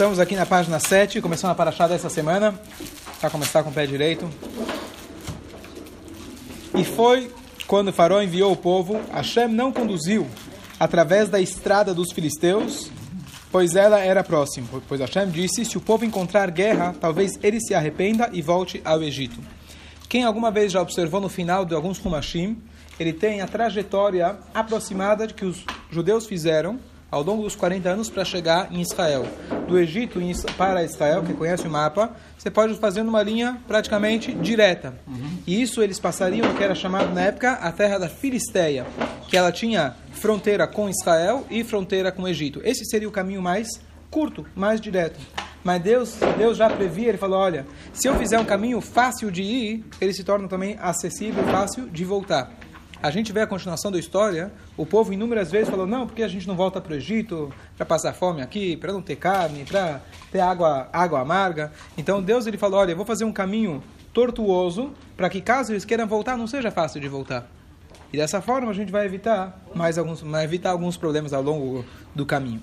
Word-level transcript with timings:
Estamos 0.00 0.18
aqui 0.18 0.34
na 0.34 0.46
página 0.46 0.80
7, 0.80 1.20
começando 1.20 1.50
a 1.50 1.54
paraxá 1.54 1.86
dessa 1.86 2.08
semana, 2.08 2.58
para 3.20 3.28
começar 3.28 3.62
com 3.62 3.68
o 3.68 3.72
pé 3.74 3.84
direito. 3.84 4.26
E 6.74 6.82
foi 6.82 7.30
quando 7.66 7.92
faraó 7.92 8.22
enviou 8.22 8.50
o 8.50 8.56
povo, 8.56 8.98
Hashem 9.12 9.48
não 9.48 9.70
conduziu 9.70 10.26
através 10.78 11.28
da 11.28 11.38
estrada 11.38 11.92
dos 11.92 12.12
filisteus, 12.12 12.90
pois 13.52 13.76
ela 13.76 13.98
era 13.98 14.24
próxima. 14.24 14.66
Pois 14.88 15.02
Hashem 15.02 15.28
disse: 15.28 15.66
se 15.66 15.76
o 15.76 15.82
povo 15.82 16.02
encontrar 16.02 16.50
guerra, 16.50 16.94
talvez 16.98 17.38
ele 17.42 17.60
se 17.60 17.74
arrependa 17.74 18.30
e 18.32 18.40
volte 18.40 18.80
ao 18.82 19.02
Egito. 19.02 19.38
Quem 20.08 20.24
alguma 20.24 20.50
vez 20.50 20.72
já 20.72 20.80
observou 20.80 21.20
no 21.20 21.28
final 21.28 21.66
de 21.66 21.74
alguns 21.74 22.02
Humashim, 22.02 22.56
ele 22.98 23.12
tem 23.12 23.42
a 23.42 23.46
trajetória 23.46 24.38
aproximada 24.54 25.26
de 25.26 25.34
que 25.34 25.44
os 25.44 25.62
judeus 25.90 26.24
fizeram 26.24 26.80
ao 27.10 27.22
longo 27.22 27.42
dos 27.42 27.56
40 27.56 27.88
anos 27.88 28.10
para 28.10 28.24
chegar 28.24 28.72
em 28.72 28.80
Israel. 28.80 29.26
Do 29.66 29.78
Egito 29.78 30.20
para 30.56 30.84
Israel, 30.84 31.22
quem 31.22 31.34
conhece 31.34 31.66
o 31.66 31.70
mapa, 31.70 32.14
você 32.38 32.50
pode 32.50 32.74
fazer 32.76 33.02
uma 33.02 33.22
linha 33.22 33.60
praticamente 33.66 34.32
direta. 34.32 34.94
Uhum. 35.06 35.38
E 35.46 35.60
isso 35.60 35.82
eles 35.82 35.98
passariam 35.98 36.48
no 36.48 36.54
que 36.54 36.62
era 36.62 36.74
chamado 36.74 37.12
na 37.12 37.22
época 37.22 37.52
a 37.52 37.72
terra 37.72 37.98
da 37.98 38.08
Filisteia, 38.08 38.86
que 39.28 39.36
ela 39.36 39.50
tinha 39.50 39.94
fronteira 40.12 40.66
com 40.66 40.88
Israel 40.88 41.46
e 41.50 41.64
fronteira 41.64 42.12
com 42.12 42.22
o 42.22 42.28
Egito. 42.28 42.60
Esse 42.64 42.84
seria 42.84 43.08
o 43.08 43.12
caminho 43.12 43.42
mais 43.42 43.68
curto, 44.10 44.46
mais 44.54 44.80
direto. 44.80 45.18
Mas 45.62 45.82
Deus, 45.82 46.16
Deus 46.38 46.56
já 46.56 46.70
previa, 46.70 47.10
ele 47.10 47.18
falou, 47.18 47.38
olha, 47.38 47.66
se 47.92 48.08
eu 48.08 48.16
fizer 48.16 48.38
um 48.38 48.44
caminho 48.44 48.80
fácil 48.80 49.30
de 49.30 49.42
ir, 49.42 49.84
ele 50.00 50.12
se 50.12 50.24
torna 50.24 50.48
também 50.48 50.78
acessível, 50.80 51.44
fácil 51.44 51.88
de 51.90 52.04
voltar 52.04 52.50
a 53.02 53.10
gente 53.10 53.32
vê 53.32 53.40
a 53.40 53.46
continuação 53.46 53.90
da 53.90 53.98
história, 53.98 54.52
o 54.76 54.84
povo 54.84 55.12
inúmeras 55.12 55.50
vezes 55.50 55.70
falou, 55.70 55.86
não, 55.86 56.06
porque 56.06 56.22
a 56.22 56.28
gente 56.28 56.46
não 56.46 56.54
volta 56.54 56.80
para 56.80 56.92
o 56.92 56.96
Egito 56.96 57.52
para 57.76 57.86
passar 57.86 58.12
fome 58.12 58.42
aqui, 58.42 58.76
para 58.76 58.92
não 58.92 59.00
ter 59.00 59.16
carne, 59.16 59.64
para 59.64 60.00
ter 60.30 60.40
água, 60.40 60.88
água 60.92 61.20
amarga. 61.20 61.72
Então 61.96 62.22
Deus 62.22 62.46
ele 62.46 62.58
falou, 62.58 62.80
olha, 62.80 62.92
eu 62.92 62.96
vou 62.96 63.06
fazer 63.06 63.24
um 63.24 63.32
caminho 63.32 63.82
tortuoso 64.12 64.92
para 65.16 65.30
que 65.30 65.40
caso 65.40 65.72
eles 65.72 65.84
queiram 65.84 66.06
voltar, 66.06 66.36
não 66.36 66.46
seja 66.46 66.70
fácil 66.70 67.00
de 67.00 67.08
voltar. 67.08 67.48
E 68.12 68.16
dessa 68.18 68.42
forma 68.42 68.70
a 68.70 68.74
gente 68.74 68.92
vai 68.92 69.06
evitar 69.06 69.58
mais 69.74 69.96
alguns, 69.96 70.20
vai 70.20 70.44
evitar 70.44 70.70
alguns 70.70 70.96
problemas 70.96 71.32
ao 71.32 71.42
longo 71.42 71.84
do 72.14 72.26
caminho. 72.26 72.60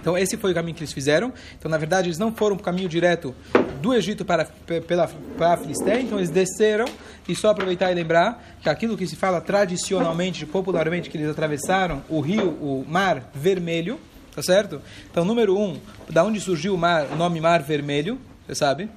Então 0.00 0.18
esse 0.18 0.36
foi 0.36 0.50
o 0.50 0.54
caminho 0.54 0.74
que 0.74 0.82
eles 0.82 0.92
fizeram. 0.92 1.32
Então 1.56 1.70
na 1.70 1.78
verdade 1.78 2.08
eles 2.08 2.18
não 2.18 2.32
foram 2.32 2.56
para 2.56 2.62
o 2.62 2.64
caminho 2.64 2.88
direto 2.88 3.34
do 3.80 3.94
Egito 3.94 4.24
para 4.24 4.44
pela 4.86 5.08
para 5.36 5.54
a 5.54 5.56
Filistéia, 5.56 6.00
então 6.00 6.18
eles 6.18 6.30
desceram 6.30 6.86
e 7.28 7.34
só 7.34 7.50
aproveitar 7.50 7.90
e 7.90 7.94
lembrar 7.94 8.42
que 8.62 8.68
aquilo 8.68 8.96
que 8.96 9.06
se 9.06 9.16
fala 9.16 9.40
tradicionalmente, 9.40 10.46
popularmente 10.46 11.10
que 11.10 11.16
eles 11.16 11.30
atravessaram 11.30 12.02
o 12.08 12.20
rio, 12.20 12.50
o 12.60 12.84
Mar 12.88 13.30
Vermelho, 13.34 13.98
tá 14.34 14.42
certo? 14.42 14.80
Então 15.10 15.24
número 15.24 15.58
um, 15.58 15.78
da 16.08 16.24
onde 16.24 16.40
surgiu 16.40 16.74
o 16.74 16.78
mar, 16.78 17.06
o 17.12 17.16
nome 17.16 17.40
Mar 17.40 17.62
Vermelho, 17.62 18.18
você 18.46 18.54
sabe? 18.54 18.88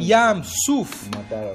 Yam 0.00 0.42
Suf. 0.42 1.10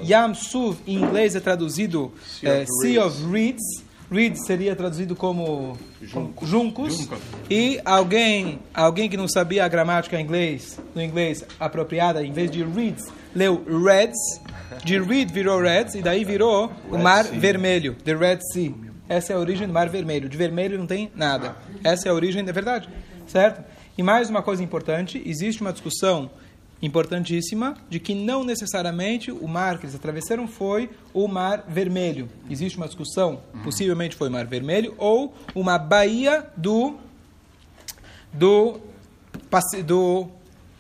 Yam 0.07 0.33
Suf 0.33 0.79
em 0.85 0.95
inglês 0.95 1.35
é 1.35 1.39
traduzido 1.39 2.13
é, 2.43 2.65
Sea 2.81 3.05
of 3.05 3.25
Reeds 3.31 3.88
Reed 4.11 4.35
seria 4.35 4.75
traduzido 4.75 5.15
como, 5.15 5.77
juncos. 6.41 7.07
E 7.49 7.79
alguém, 7.85 8.59
alguém 8.73 9.09
que 9.09 9.15
não 9.15 9.27
sabia 9.27 9.65
a 9.65 9.67
gramática 9.67 10.19
em 10.19 10.23
inglês, 10.23 10.79
no 10.95 11.01
inglês 11.01 11.45
apropriada, 11.59 12.23
em 12.23 12.31
vez 12.31 12.49
de 12.49 12.63
reeds, 12.63 13.05
leu 13.35 13.63
reds. 13.85 14.17
De 14.83 14.99
reed 14.99 15.31
virou 15.31 15.61
reds 15.61 15.95
e 15.95 16.01
daí 16.01 16.23
virou 16.23 16.71
o 16.91 16.97
mar 16.97 17.23
vermelho, 17.23 17.95
the 18.03 18.15
Red 18.15 18.39
Sea. 18.53 18.73
Essa 19.07 19.33
é 19.33 19.35
a 19.35 19.39
origem 19.39 19.67
do 19.67 19.73
mar 19.73 19.89
vermelho. 19.89 20.29
De 20.29 20.37
vermelho 20.37 20.77
não 20.77 20.85
tem 20.85 21.11
nada. 21.15 21.55
Essa 21.83 22.07
é 22.07 22.11
a 22.11 22.13
origem, 22.13 22.47
é 22.47 22.51
verdade, 22.51 22.87
certo? 23.27 23.63
E 23.97 24.03
mais 24.03 24.29
uma 24.29 24.41
coisa 24.41 24.63
importante, 24.63 25.21
existe 25.25 25.61
uma 25.61 25.73
discussão 25.73 26.29
importantíssima 26.81 27.75
de 27.89 27.99
que 27.99 28.15
não 28.15 28.43
necessariamente 28.43 29.31
o 29.31 29.47
mar 29.47 29.77
que 29.77 29.85
eles 29.85 29.95
atravessaram 29.95 30.47
foi 30.47 30.89
o 31.13 31.27
Mar 31.27 31.65
Vermelho. 31.67 32.29
Existe 32.49 32.77
uma 32.77 32.87
discussão, 32.87 33.41
possivelmente 33.63 34.15
foi 34.15 34.29
o 34.29 34.31
Mar 34.31 34.45
Vermelho 34.45 34.93
ou 34.97 35.33
uma 35.53 35.77
baía 35.77 36.47
do 36.55 36.97
do 38.31 38.79
do 39.85 40.29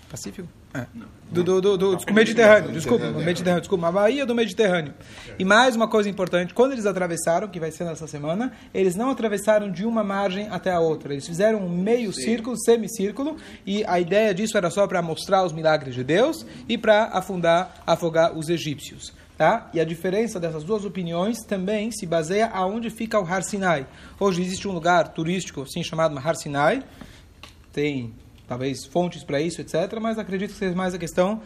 Pacífico? 0.09 0.47
É. 0.73 0.85
Do, 1.31 1.43
do, 1.43 1.61
do, 1.61 1.77
do, 1.77 1.95
do 1.95 2.13
Mediterrâneo, 2.13 2.71
desculpa, 2.71 3.05
Mediterrâneo, 3.11 3.61
desculpa, 3.61 3.87
a 3.87 3.91
Baía 3.91 4.25
do 4.25 4.33
Mediterrâneo. 4.33 4.95
E 5.37 5.45
mais 5.45 5.75
uma 5.75 5.87
coisa 5.87 6.09
importante, 6.09 6.55
quando 6.55 6.71
eles 6.71 6.87
atravessaram, 6.87 7.47
que 7.47 7.59
vai 7.59 7.69
ser 7.69 7.83
nessa 7.83 8.07
semana, 8.07 8.51
eles 8.73 8.95
não 8.95 9.11
atravessaram 9.11 9.71
de 9.71 9.85
uma 9.85 10.03
margem 10.03 10.47
até 10.49 10.71
a 10.71 10.79
outra. 10.79 11.13
Eles 11.13 11.27
fizeram 11.27 11.59
um 11.59 11.69
meio 11.69 12.11
círculo, 12.11 12.59
semicírculo, 12.59 13.37
e 13.63 13.85
a 13.85 13.99
ideia 13.99 14.33
disso 14.33 14.57
era 14.57 14.71
só 14.71 14.87
para 14.87 15.03
mostrar 15.03 15.45
os 15.45 15.53
milagres 15.53 15.93
de 15.93 16.03
Deus 16.03 16.43
e 16.67 16.79
para 16.79 17.05
afundar, 17.05 17.83
afogar 17.85 18.35
os 18.35 18.49
egípcios. 18.49 19.13
Tá? 19.37 19.69
E 19.71 19.79
a 19.79 19.85
diferença 19.85 20.39
dessas 20.39 20.63
duas 20.63 20.83
opiniões 20.83 21.37
também 21.43 21.91
se 21.91 22.07
baseia 22.07 22.47
aonde 22.47 22.89
fica 22.89 23.19
o 23.19 23.23
Har 23.23 23.43
Sinai. 23.43 23.85
Hoje 24.19 24.41
existe 24.41 24.67
um 24.67 24.71
lugar 24.71 25.09
turístico 25.09 25.61
assim 25.61 25.83
chamado 25.83 26.17
Har 26.17 26.35
Sinai, 26.35 26.83
tem 27.71 28.13
talvez 28.49 28.83
fontes 28.83 29.23
para 29.23 29.39
isso, 29.39 29.61
etc. 29.61 29.75
Mas 30.01 30.17
acredito 30.17 30.51
que 30.51 30.57
seja 30.57 30.75
mais 30.75 30.95
a 30.95 30.97
questão 30.97 31.41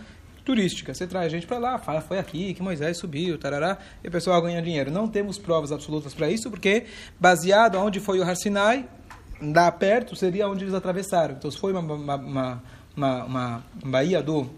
turística. 0.46 0.94
Você 0.94 1.06
traz 1.06 1.32
gente 1.32 1.46
para 1.46 1.58
lá, 1.58 1.78
fala, 1.78 2.02
foi 2.02 2.18
aqui 2.18 2.54
que 2.54 2.64
Moisés 2.64 2.98
subiu, 2.98 3.38
tarará, 3.38 3.78
e 4.02 4.08
o 4.08 4.12
pessoal 4.12 4.42
ganha 4.42 4.62
dinheiro. 4.62 4.90
Não 4.90 5.08
temos 5.08 5.38
provas 5.38 5.72
absolutas 5.72 6.14
para 6.14 6.30
isso, 6.30 6.50
porque 6.50 6.86
baseado 7.20 7.76
onde 7.76 8.00
foi 8.00 8.20
o 8.20 8.24
Har 8.24 8.36
Sinai, 8.38 8.86
lá 9.42 9.70
perto 9.72 10.16
seria 10.16 10.48
onde 10.48 10.64
eles 10.64 10.74
atravessaram. 10.74 11.36
Então, 11.36 11.52
se 11.52 11.58
foi 11.58 11.74
uma, 11.74 11.82
uma, 11.82 12.16
uma, 12.16 12.64
uma, 12.96 13.24
uma 13.26 13.64
baía 13.86 14.24
do 14.24 14.50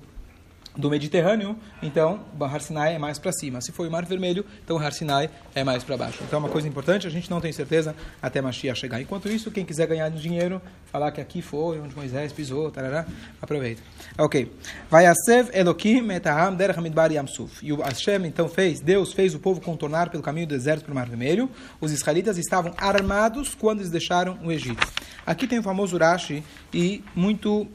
do 0.78 0.90
Mediterrâneo, 0.90 1.58
então 1.82 2.20
Har 2.40 2.62
Sinai 2.62 2.96
é 2.96 3.00
mais 3.00 3.18
para 3.18 3.32
cima. 3.32 3.62
Se 3.62 3.72
foi 3.72 3.88
o 3.88 3.92
Mar 3.92 4.06
Vermelho, 4.06 4.46
então 4.64 4.78
Har 4.78 4.92
Sinai 4.92 5.30
é 5.54 5.64
mais 5.64 5.84
para 5.84 5.98
baixo. 5.98 6.20
Então, 6.28 6.40
uma 6.40 6.50
coisa 6.50 6.68
importante, 6.68 7.08
a 7.08 7.10
gente 7.10 7.30
não 7.30 7.40
tem 7.40 7.52
certeza 7.52 7.96
até 8.22 8.42
Mashiach 8.42 8.80
chegar. 8.80 9.02
Enquanto 9.02 9.30
isso, 9.30 9.52
quem 9.52 9.66
quiser 9.66 9.88
ganhar 9.88 10.10
dinheiro, 10.10 10.62
falar 10.92 11.12
que 11.12 11.22
aqui 11.22 11.42
foi 11.42 11.80
onde 11.80 11.96
Moisés 11.96 12.32
pisou, 12.32 12.70
tarará, 12.72 13.06
aproveita. 13.42 13.82
Ok. 14.18 14.52
Vai 14.90 15.06
Asev 15.06 15.50
Elohim 15.54 16.12
etaham 16.12 16.56
derech 16.56 16.80
midbar 16.80 17.12
yamsuf. 17.12 17.66
E 17.66 17.72
o 17.72 17.82
Hashem 17.82 18.26
então 18.26 18.48
fez, 18.48 18.80
Deus 18.80 19.14
fez 19.14 19.34
o 19.34 19.40
povo 19.40 19.62
contornar 19.62 20.10
pelo 20.10 20.24
caminho 20.24 20.48
do 20.48 20.56
deserto 20.56 20.84
para 20.84 20.92
o 20.92 20.96
Mar 20.96 21.08
Vermelho. 21.08 21.50
Os 21.80 21.92
israelitas 21.92 22.38
estavam 22.38 22.74
armados 22.78 23.56
quando 23.56 23.80
eles 23.80 23.92
deixaram 23.92 24.38
o 24.44 24.52
Egito. 24.52 24.86
Aqui 25.26 25.48
tem 25.48 25.60
o 25.60 25.64
famoso 25.64 25.98
Rashi 25.98 26.44
e 26.74 27.04
muito 27.16 27.68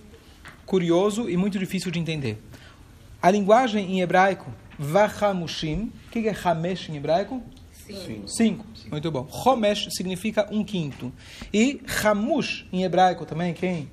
curioso 0.65 1.29
e 1.29 1.37
muito 1.37 1.59
difícil 1.59 1.91
de 1.91 1.99
entender. 1.99 2.50
A 3.23 3.31
linguagem 3.31 3.93
em 3.93 4.01
hebraico, 4.01 4.51
Vahamushim, 4.79 5.93
o 6.07 6.11
que 6.11 6.27
é 6.27 6.35
Hamesh 6.43 6.89
em 6.89 6.97
hebraico? 6.97 7.43
Cinco. 7.71 8.29
Cinco. 8.29 8.67
Muito 8.91 9.11
bom. 9.11 9.29
Homesh 9.31 9.89
significa 9.91 10.49
um 10.51 10.65
quinto. 10.65 11.13
E 11.53 11.83
Hamush 12.03 12.67
em 12.73 12.85
hebraico 12.85 13.27
também, 13.27 13.53
quem 13.53 13.91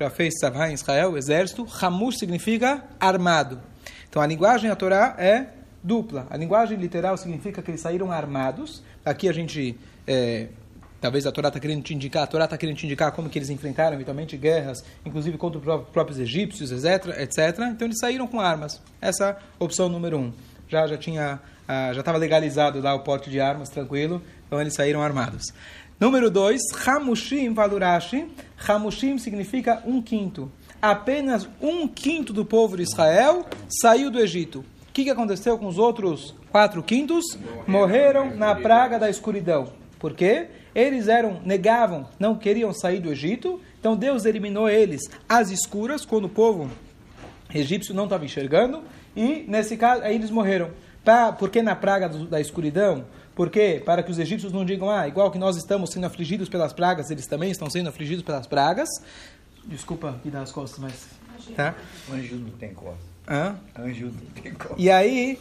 já 0.00 0.08
fez 0.08 0.38
Savá 0.38 0.70
em 0.70 0.74
Israel, 0.74 1.16
exército, 1.16 1.66
Hamush 1.80 2.18
significa 2.18 2.84
armado. 2.98 3.60
Então 4.08 4.22
a 4.22 4.26
linguagem 4.26 4.70
a 4.70 4.76
Torá 4.76 5.16
é 5.18 5.48
dupla. 5.82 6.26
A 6.30 6.36
linguagem 6.36 6.78
literal 6.78 7.16
significa 7.16 7.60
que 7.60 7.70
eles 7.70 7.80
saíram 7.80 8.10
armados. 8.10 8.82
Aqui 9.04 9.28
a 9.28 9.32
gente 9.32 9.78
é, 10.06 10.48
Talvez 11.02 11.26
a 11.26 11.32
Torá 11.32 11.48
está 11.48 11.58
querendo 11.58 11.82
te 11.82 11.92
indicar, 11.92 12.22
a 12.22 12.26
Torá 12.28 12.44
está 12.44 12.56
querendo 12.56 12.76
te 12.76 12.86
indicar 12.86 13.10
como 13.10 13.28
que 13.28 13.36
eles 13.36 13.50
enfrentaram 13.50 13.94
eventualmente 13.94 14.36
guerras, 14.36 14.84
inclusive 15.04 15.36
contra 15.36 15.58
os 15.58 15.88
próprios 15.88 16.20
egípcios, 16.20 16.70
etc, 16.70 17.18
etc. 17.18 17.58
Então 17.72 17.88
eles 17.88 17.98
saíram 17.98 18.28
com 18.28 18.40
armas. 18.40 18.80
Essa 19.00 19.30
é 19.30 19.36
opção 19.58 19.88
número 19.88 20.16
um. 20.16 20.32
Já 20.68 20.86
já 20.86 20.96
tinha, 20.96 21.40
ah, 21.66 21.92
já 21.92 21.98
estava 21.98 22.18
legalizado 22.18 22.80
lá 22.80 22.94
o 22.94 23.00
porte 23.00 23.30
de 23.30 23.40
armas, 23.40 23.68
tranquilo. 23.68 24.22
Então 24.46 24.60
eles 24.60 24.74
saíram 24.74 25.02
armados. 25.02 25.52
Número 25.98 26.30
dois, 26.30 26.62
Hamushim 26.86 27.52
Valurashi. 27.52 28.28
Hamushim 28.68 29.18
significa 29.18 29.82
um 29.84 30.00
quinto. 30.00 30.52
Apenas 30.80 31.48
um 31.60 31.88
quinto 31.88 32.32
do 32.32 32.44
povo 32.44 32.76
de 32.76 32.84
Israel 32.84 33.44
saiu 33.68 34.08
do 34.08 34.20
Egito. 34.20 34.60
O 34.88 34.92
que, 34.92 35.02
que 35.02 35.10
aconteceu 35.10 35.58
com 35.58 35.66
os 35.66 35.78
outros 35.78 36.32
quatro 36.52 36.80
quintos? 36.80 37.24
Morreram 37.66 38.36
na 38.36 38.54
praga 38.54 39.00
da 39.00 39.10
escuridão. 39.10 39.81
Por 40.02 40.14
quê? 40.14 40.48
Eles 40.74 41.06
eram, 41.06 41.40
negavam, 41.44 42.08
não 42.18 42.34
queriam 42.34 42.72
sair 42.72 42.98
do 42.98 43.08
Egito, 43.08 43.60
então 43.78 43.96
Deus 43.96 44.24
eliminou 44.24 44.68
eles 44.68 45.00
às 45.28 45.52
escuras, 45.52 46.04
quando 46.04 46.24
o 46.24 46.28
povo 46.28 46.68
egípcio 47.54 47.94
não 47.94 48.02
estava 48.04 48.24
enxergando, 48.24 48.82
e 49.14 49.44
nesse 49.46 49.76
caso, 49.76 50.02
aí 50.02 50.16
eles 50.16 50.28
morreram. 50.28 50.70
Pra, 51.04 51.30
por 51.30 51.50
que 51.50 51.62
na 51.62 51.76
praga 51.76 52.08
do, 52.08 52.26
da 52.26 52.40
escuridão? 52.40 53.04
Porque 53.36 53.80
para 53.84 54.02
que 54.02 54.10
os 54.10 54.18
egípcios 54.18 54.52
não 54.52 54.64
digam, 54.64 54.90
ah, 54.90 55.06
igual 55.06 55.30
que 55.30 55.38
nós 55.38 55.56
estamos 55.56 55.90
sendo 55.90 56.06
afligidos 56.06 56.48
pelas 56.48 56.72
pragas, 56.72 57.08
eles 57.12 57.28
também 57.28 57.52
estão 57.52 57.70
sendo 57.70 57.88
afligidos 57.88 58.24
pelas 58.24 58.48
pragas. 58.48 58.88
Desculpa 59.64 60.20
me 60.24 60.32
dar 60.32 60.42
as 60.42 60.50
costas, 60.50 60.80
mas. 60.80 61.06
Tá? 61.54 61.76
Anjo 62.12 62.34
não 62.34 62.50
tem 62.50 62.74
costas. 62.74 63.06
Hã? 63.28 63.56
Anjo 63.78 64.06
não 64.06 64.42
tem 64.42 64.52
costas. 64.52 64.78
E 64.78 64.90
aí. 64.90 65.38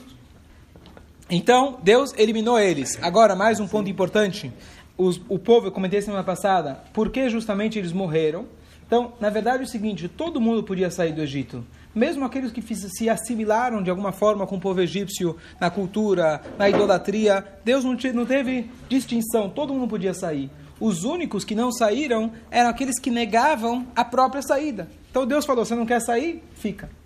Então, 1.31 1.79
Deus 1.81 2.13
eliminou 2.17 2.59
eles. 2.59 3.01
Agora, 3.01 3.35
mais 3.37 3.59
um 3.59 3.67
ponto 3.67 3.89
importante 3.89 4.51
os, 4.97 5.19
o 5.27 5.39
povo, 5.39 5.67
eu 5.67 5.71
comentei 5.71 6.01
semana 6.01 6.23
passada, 6.23 6.83
por 6.93 7.09
que 7.09 7.29
justamente 7.29 7.79
eles 7.79 7.91
morreram? 7.91 8.45
Então, 8.85 9.13
na 9.19 9.29
verdade, 9.29 9.63
é 9.63 9.65
o 9.65 9.69
seguinte: 9.69 10.07
todo 10.07 10.41
mundo 10.41 10.61
podia 10.61 10.91
sair 10.91 11.13
do 11.13 11.21
Egito. 11.21 11.65
Mesmo 11.95 12.23
aqueles 12.23 12.51
que 12.51 12.61
se 12.61 13.09
assimilaram 13.09 13.81
de 13.81 13.89
alguma 13.89 14.11
forma 14.11 14.45
com 14.45 14.57
o 14.57 14.59
povo 14.59 14.79
egípcio 14.81 15.35
na 15.59 15.69
cultura, 15.69 16.41
na 16.57 16.69
idolatria, 16.69 17.45
Deus 17.65 17.83
não, 17.83 17.97
não 18.13 18.25
teve 18.25 18.69
distinção, 18.87 19.49
todo 19.49 19.73
mundo 19.73 19.87
podia 19.87 20.13
sair. 20.13 20.49
Os 20.79 21.03
únicos 21.03 21.43
que 21.43 21.55
não 21.55 21.71
saíram 21.71 22.31
eram 22.49 22.69
aqueles 22.69 22.99
que 22.99 23.09
negavam 23.09 23.87
a 23.95 24.05
própria 24.05 24.41
saída. 24.41 24.89
Então 25.09 25.25
Deus 25.25 25.45
falou: 25.45 25.65
você 25.65 25.75
não 25.75 25.85
quer 25.85 26.01
sair? 26.01 26.43
Fica. 26.55 27.00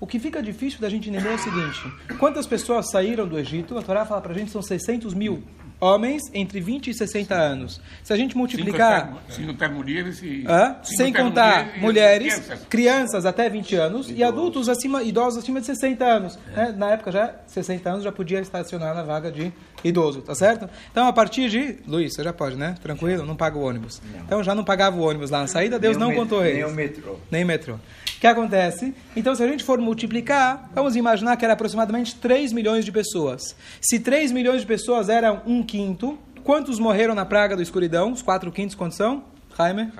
O 0.00 0.06
que 0.06 0.18
fica 0.18 0.42
difícil 0.42 0.80
da 0.80 0.88
gente 0.88 1.08
entender 1.08 1.28
é 1.28 1.34
o 1.34 1.38
seguinte: 1.38 1.80
quantas 2.18 2.46
pessoas 2.46 2.90
saíram 2.90 3.26
do 3.26 3.38
Egito? 3.38 3.76
A 3.76 3.82
Torá 3.82 4.04
fala 4.06 4.20
para 4.20 4.32
a 4.32 4.38
gente 4.38 4.50
são 4.50 4.62
600 4.62 5.14
mil 5.14 5.42
homens 5.80 6.22
entre 6.34 6.60
20 6.60 6.90
e 6.90 6.94
60 6.94 7.34
anos. 7.34 7.80
Se 8.02 8.12
a 8.12 8.16
gente 8.16 8.36
multiplicar. 8.36 9.16
Se 9.28 9.42
não 9.42 9.54
pega 9.54 9.74
mulheres. 9.74 10.18
Se, 10.18 10.96
sem 10.96 11.12
contar 11.12 11.78
mulheres, 11.78 12.34
crianças. 12.34 12.66
crianças. 12.68 13.26
até 13.26 13.48
20 13.48 13.76
anos 13.76 14.06
idosos. 14.06 14.18
e 14.18 14.24
adultos 14.24 14.68
acima, 14.68 15.02
idosos 15.02 15.42
acima 15.42 15.60
de 15.60 15.66
60 15.66 16.04
anos. 16.04 16.38
É. 16.52 16.56
Né? 16.56 16.74
Na 16.76 16.90
época 16.90 17.12
já, 17.12 17.34
60 17.46 17.90
anos 17.90 18.04
já 18.04 18.12
podia 18.12 18.40
estacionar 18.40 18.94
na 18.94 19.02
vaga 19.02 19.30
de 19.30 19.52
idoso, 19.84 20.22
tá 20.22 20.34
certo? 20.34 20.68
Então 20.90 21.06
a 21.06 21.12
partir 21.12 21.48
de. 21.48 21.76
Luiz, 21.86 22.14
você 22.14 22.24
já 22.24 22.32
pode, 22.32 22.56
né? 22.56 22.74
Tranquilo, 22.82 23.24
não 23.24 23.36
paga 23.36 23.56
o 23.56 23.62
ônibus. 23.62 24.02
Não. 24.12 24.24
Então 24.24 24.42
já 24.42 24.54
não 24.54 24.64
pagava 24.64 24.96
o 24.96 25.02
ônibus 25.02 25.30
lá 25.30 25.40
na 25.40 25.46
saída, 25.46 25.78
Deus 25.78 25.96
nem 25.96 26.08
não 26.08 26.14
contou 26.14 26.44
eles. 26.44 26.64
Nem 26.64 26.64
o 26.64 26.74
metrô. 26.74 27.16
Nem 27.30 27.44
o 27.44 27.46
metrô. 27.46 27.78
O 28.18 28.20
que 28.20 28.26
acontece? 28.26 28.92
Então, 29.14 29.32
se 29.32 29.44
a 29.44 29.46
gente 29.46 29.62
for 29.62 29.78
multiplicar, 29.80 30.68
vamos 30.74 30.96
imaginar 30.96 31.36
que 31.36 31.44
era 31.44 31.54
aproximadamente 31.54 32.16
3 32.16 32.52
milhões 32.52 32.84
de 32.84 32.90
pessoas. 32.90 33.54
Se 33.80 34.00
3 34.00 34.32
milhões 34.32 34.62
de 34.62 34.66
pessoas 34.66 35.08
eram 35.08 35.40
um 35.46 35.62
quinto, 35.62 36.18
quantos 36.42 36.80
morreram 36.80 37.14
na 37.14 37.24
praga 37.24 37.54
da 37.54 37.62
escuridão? 37.62 38.10
Os 38.10 38.20
4 38.20 38.50
quintos 38.50 38.74
quantos 38.74 38.96
são? 38.96 39.22
Jaime? 39.56 39.92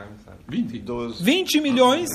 20. 0.48 0.78
12. 0.80 1.22
20 1.22 1.60
milhões? 1.60 2.08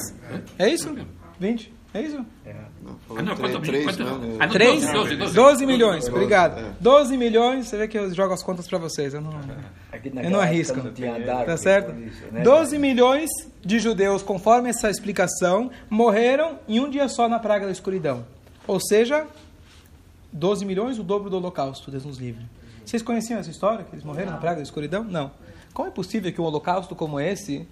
É 0.59 0.67
isso? 0.67 0.93
20? 1.39 1.73
É 1.93 2.01
isso? 2.01 2.25
É. 2.43 2.55
Não, 2.81 2.97
ah, 3.15 3.21
não, 3.21 3.35
3, 3.35 3.59
3, 3.59 3.95
3, 3.95 3.97
né? 3.97 4.37
ah, 4.39 4.47
3? 4.47 4.81
12, 4.81 4.93
12, 4.93 5.15
12, 5.15 5.35
12 5.35 5.65
milhões, 5.67 6.05
12, 6.05 6.11
obrigado. 6.11 6.59
É. 6.59 6.71
12 6.79 7.17
milhões, 7.17 7.67
você 7.67 7.77
vê 7.77 7.87
que 7.87 7.97
eu 7.97 8.11
jogo 8.13 8.33
as 8.33 8.41
contas 8.41 8.67
para 8.67 8.79
vocês, 8.79 9.13
eu 9.13 9.21
não, 9.21 9.31
eu 10.23 10.29
não 10.31 10.39
arrisco. 10.39 10.77
Não 10.77 11.45
tá 11.45 11.55
certo? 11.55 11.95
Isso, 11.99 12.23
né? 12.31 12.41
12 12.41 12.79
milhões 12.79 13.29
de 13.61 13.79
judeus, 13.79 14.23
conforme 14.23 14.69
essa 14.69 14.89
explicação, 14.89 15.69
morreram 15.87 16.57
em 16.67 16.79
um 16.79 16.89
dia 16.89 17.07
só 17.07 17.29
na 17.29 17.37
praga 17.37 17.67
da 17.67 17.71
escuridão. 17.71 18.25
Ou 18.65 18.79
seja, 18.79 19.27
12 20.31 20.65
milhões, 20.65 20.97
o 20.97 21.03
dobro 21.03 21.29
do 21.29 21.37
holocausto, 21.37 21.91
Deus 21.91 22.05
nos 22.05 22.17
livre. 22.17 22.43
Vocês 22.83 23.03
conheciam 23.03 23.39
essa 23.39 23.51
história, 23.51 23.85
que 23.85 23.93
eles 23.93 24.03
morreram 24.03 24.31
na 24.31 24.37
praga 24.37 24.57
da 24.57 24.63
escuridão? 24.63 25.03
Não. 25.03 25.31
Como 25.73 25.87
é 25.87 25.91
possível 25.91 26.33
que 26.33 26.41
um 26.41 26.43
holocausto 26.43 26.95
como 26.95 27.19
esse 27.19 27.67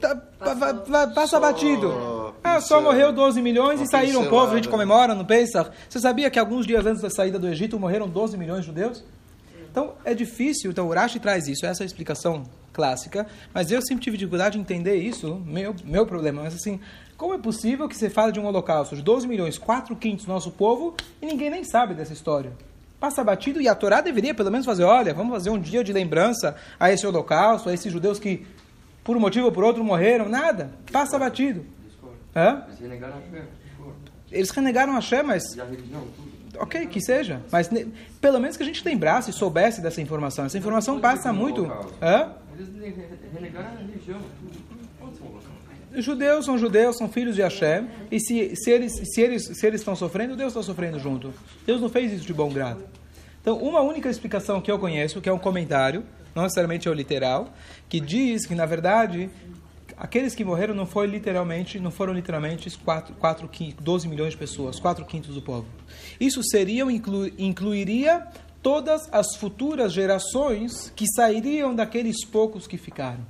tá, 0.00 0.16
passa 1.14 1.38
batido? 1.38 1.88
Ah, 2.42 2.60
só 2.60 2.80
morreu 2.80 3.12
12 3.12 3.42
milhões 3.42 3.80
e 3.80 3.86
saíram 3.86 4.22
o 4.22 4.28
povo, 4.28 4.52
a 4.52 4.56
gente 4.56 4.68
comemora 4.68 5.14
no 5.14 5.24
Pesach. 5.24 5.70
Você 5.88 6.00
sabia 6.00 6.30
que 6.30 6.38
alguns 6.38 6.66
dias 6.66 6.84
antes 6.86 7.02
da 7.02 7.10
saída 7.10 7.38
do 7.38 7.46
Egito 7.46 7.78
morreram 7.78 8.08
12 8.08 8.36
milhões 8.38 8.60
de 8.60 8.66
judeus? 8.66 9.04
Então 9.70 9.92
é 10.04 10.14
difícil, 10.14 10.70
então 10.70 10.86
o 10.86 10.88
Urashi 10.88 11.20
traz 11.20 11.46
isso, 11.46 11.64
essa 11.64 11.82
é 11.82 11.84
a 11.84 11.86
explicação 11.86 12.44
clássica, 12.72 13.26
mas 13.52 13.70
eu 13.70 13.80
sempre 13.82 14.02
tive 14.02 14.16
dificuldade 14.16 14.56
de 14.56 14.60
entender 14.60 14.96
isso, 14.96 15.34
meu, 15.46 15.74
meu 15.84 16.06
problema. 16.06 16.42
Mas 16.42 16.54
assim, 16.54 16.80
como 17.16 17.34
é 17.34 17.38
possível 17.38 17.88
que 17.88 17.96
você 17.96 18.08
fale 18.08 18.32
de 18.32 18.40
um 18.40 18.46
holocausto 18.46 18.96
de 18.96 19.02
12 19.02 19.28
milhões, 19.28 19.58
4 19.58 19.94
quintos 19.96 20.24
do 20.24 20.32
nosso 20.32 20.50
povo 20.50 20.94
e 21.20 21.26
ninguém 21.26 21.50
nem 21.50 21.62
sabe 21.62 21.94
dessa 21.94 22.12
história? 22.12 22.52
Passa 22.98 23.22
batido 23.22 23.60
e 23.60 23.68
a 23.68 23.74
Torá 23.74 24.00
deveria 24.00 24.34
pelo 24.34 24.50
menos 24.50 24.66
fazer: 24.66 24.84
olha, 24.84 25.14
vamos 25.14 25.32
fazer 25.32 25.50
um 25.50 25.58
dia 25.58 25.84
de 25.84 25.92
lembrança 25.92 26.56
a 26.78 26.90
esse 26.92 27.06
holocausto, 27.06 27.68
a 27.68 27.74
esses 27.74 27.92
judeus 27.92 28.18
que 28.18 28.46
por 29.04 29.16
um 29.16 29.20
motivo 29.20 29.46
ou 29.46 29.52
por 29.52 29.64
outro 29.64 29.84
morreram. 29.84 30.28
Nada, 30.28 30.70
passa 30.90 31.18
batido. 31.18 31.64
Hã? 32.34 32.64
Eles 34.30 34.50
renegaram 34.50 34.96
a 34.96 35.00
Shem, 35.00 35.22
mas. 35.22 35.42
Ok, 36.58 36.86
que 36.86 37.00
seja. 37.00 37.40
Mas 37.50 37.70
pelo 38.20 38.38
menos 38.38 38.56
que 38.56 38.62
a 38.62 38.66
gente 38.66 38.84
lembrasse, 38.84 39.32
soubesse 39.32 39.80
dessa 39.80 40.00
informação. 40.00 40.44
Essa 40.44 40.58
informação 40.58 41.00
passa 41.00 41.32
muito. 41.32 41.64
Hã? 42.00 42.32
Eles 42.56 42.68
renegaram 43.32 43.68
a 43.68 43.76
religião. 43.76 44.20
Os 45.96 46.04
judeus 46.04 46.44
são 46.44 46.56
judeus, 46.56 46.96
são 46.96 47.08
filhos 47.08 47.34
de 47.34 47.42
Hashem, 47.42 47.88
e 48.12 48.20
se, 48.20 48.54
se, 48.54 48.70
eles, 48.70 48.92
se, 49.12 49.20
eles, 49.20 49.42
se 49.42 49.66
eles 49.66 49.80
estão 49.80 49.96
sofrendo, 49.96 50.36
Deus 50.36 50.52
está 50.52 50.62
sofrendo 50.62 51.00
junto. 51.00 51.34
Deus 51.66 51.80
não 51.80 51.88
fez 51.88 52.12
isso 52.12 52.24
de 52.24 52.32
bom 52.32 52.48
grado. 52.48 52.84
Então, 53.40 53.56
uma 53.58 53.80
única 53.80 54.08
explicação 54.08 54.60
que 54.60 54.70
eu 54.70 54.78
conheço, 54.78 55.20
que 55.20 55.28
é 55.28 55.32
um 55.32 55.38
comentário, 55.38 56.04
não 56.32 56.44
necessariamente 56.44 56.86
é 56.86 56.90
o 56.90 56.94
literal, 56.94 57.52
que 57.88 57.98
diz 57.98 58.46
que, 58.46 58.54
na 58.54 58.66
verdade, 58.66 59.28
aqueles 60.00 60.34
que 60.34 60.42
morreram 60.44 60.74
não, 60.74 60.86
foi 60.86 61.06
literalmente, 61.06 61.78
não 61.78 61.90
foram 61.90 62.12
literalmente 62.12 62.76
4, 62.78 63.14
4, 63.14 63.50
12 63.80 64.08
milhões 64.08 64.32
de 64.32 64.38
pessoas, 64.38 64.80
4 64.80 65.04
quintos 65.04 65.34
do 65.34 65.42
povo. 65.42 65.66
Isso 66.18 66.42
seria, 66.42 66.82
inclu, 66.84 67.30
incluiria 67.38 68.26
todas 68.62 69.08
as 69.12 69.36
futuras 69.36 69.92
gerações 69.92 70.90
que 70.96 71.06
sairiam 71.14 71.74
daqueles 71.74 72.24
poucos 72.24 72.66
que 72.66 72.78
ficaram. 72.78 73.20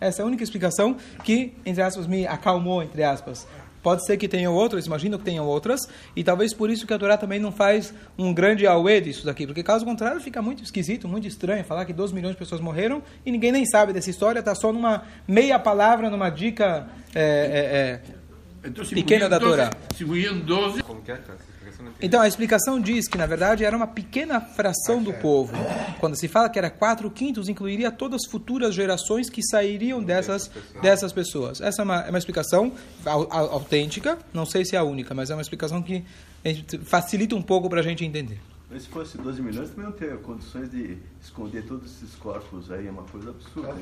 Essa 0.00 0.22
é 0.22 0.24
a 0.24 0.26
única 0.26 0.44
explicação 0.44 0.96
que, 1.24 1.54
entre 1.64 1.82
aspas, 1.82 2.06
me 2.06 2.26
acalmou, 2.26 2.82
entre 2.82 3.02
aspas. 3.02 3.46
Pode 3.82 4.04
ser 4.04 4.16
que 4.16 4.28
tenham 4.28 4.54
outras, 4.54 4.86
imagino 4.86 5.18
que 5.18 5.24
tenham 5.24 5.46
outras, 5.46 5.88
e 6.14 6.24
talvez 6.24 6.52
por 6.52 6.70
isso 6.70 6.86
que 6.86 6.92
a 6.92 6.98
Torá 6.98 7.16
também 7.16 7.38
não 7.38 7.52
faz 7.52 7.94
um 8.16 8.32
grande 8.32 8.66
auê 8.66 9.00
disso 9.00 9.24
daqui, 9.24 9.46
porque 9.46 9.62
caso 9.62 9.84
contrário 9.84 10.20
fica 10.20 10.42
muito 10.42 10.62
esquisito, 10.62 11.08
muito 11.08 11.26
estranho 11.26 11.64
falar 11.64 11.84
que 11.84 11.92
12 11.92 12.14
milhões 12.14 12.32
de 12.32 12.38
pessoas 12.38 12.60
morreram 12.60 13.02
e 13.24 13.30
ninguém 13.30 13.52
nem 13.52 13.64
sabe 13.66 13.92
dessa 13.92 14.10
história, 14.10 14.40
está 14.40 14.54
só 14.54 14.72
numa 14.72 15.04
meia 15.26 15.58
palavra, 15.58 16.10
numa 16.10 16.30
dica 16.30 16.88
é, 17.14 17.20
é, 17.20 18.08
é, 18.64 18.68
então, 18.68 18.84
pequena 18.84 19.28
da 19.28 19.38
Torá. 19.38 19.70
12... 20.34 20.82
Como 20.82 21.02
que 21.02 21.12
é, 21.12 21.16
cara? 21.16 21.38
Então, 22.00 22.20
a 22.20 22.28
explicação 22.28 22.80
diz 22.80 23.08
que, 23.08 23.18
na 23.18 23.26
verdade, 23.26 23.64
era 23.64 23.76
uma 23.76 23.86
pequena 23.86 24.40
fração 24.40 25.02
do 25.02 25.12
povo. 25.14 25.52
Quando 26.00 26.16
se 26.16 26.28
fala 26.28 26.48
que 26.48 26.58
era 26.58 26.70
quatro 26.70 27.10
quintos, 27.10 27.48
incluiria 27.48 27.90
todas 27.90 28.22
as 28.24 28.30
futuras 28.30 28.74
gerações 28.74 29.28
que 29.30 29.42
sairiam 29.42 30.02
dessas, 30.02 30.50
dessas 30.80 31.12
pessoas. 31.12 31.60
Essa 31.60 31.82
é 31.82 31.84
uma, 31.84 32.00
é 32.02 32.08
uma 32.10 32.18
explicação 32.18 32.72
autêntica, 33.30 34.18
não 34.32 34.46
sei 34.46 34.64
se 34.64 34.76
é 34.76 34.78
a 34.78 34.84
única, 34.84 35.14
mas 35.14 35.30
é 35.30 35.34
uma 35.34 35.42
explicação 35.42 35.82
que 35.82 36.04
facilita 36.84 37.34
um 37.34 37.42
pouco 37.42 37.68
para 37.68 37.80
a 37.80 37.82
gente 37.82 38.04
entender. 38.04 38.40
Mas 38.70 38.82
se 38.82 38.88
fosse 38.90 39.16
12 39.16 39.40
milhões, 39.40 39.70
também 39.70 39.86
não 39.86 39.92
teria 39.92 40.16
condições 40.18 40.70
de 40.70 40.98
esconder 41.22 41.62
todos 41.62 41.86
esses 41.90 42.14
corpos 42.16 42.70
aí, 42.70 42.86
é 42.86 42.90
uma 42.90 43.04
coisa 43.04 43.30
absurda. 43.30 43.74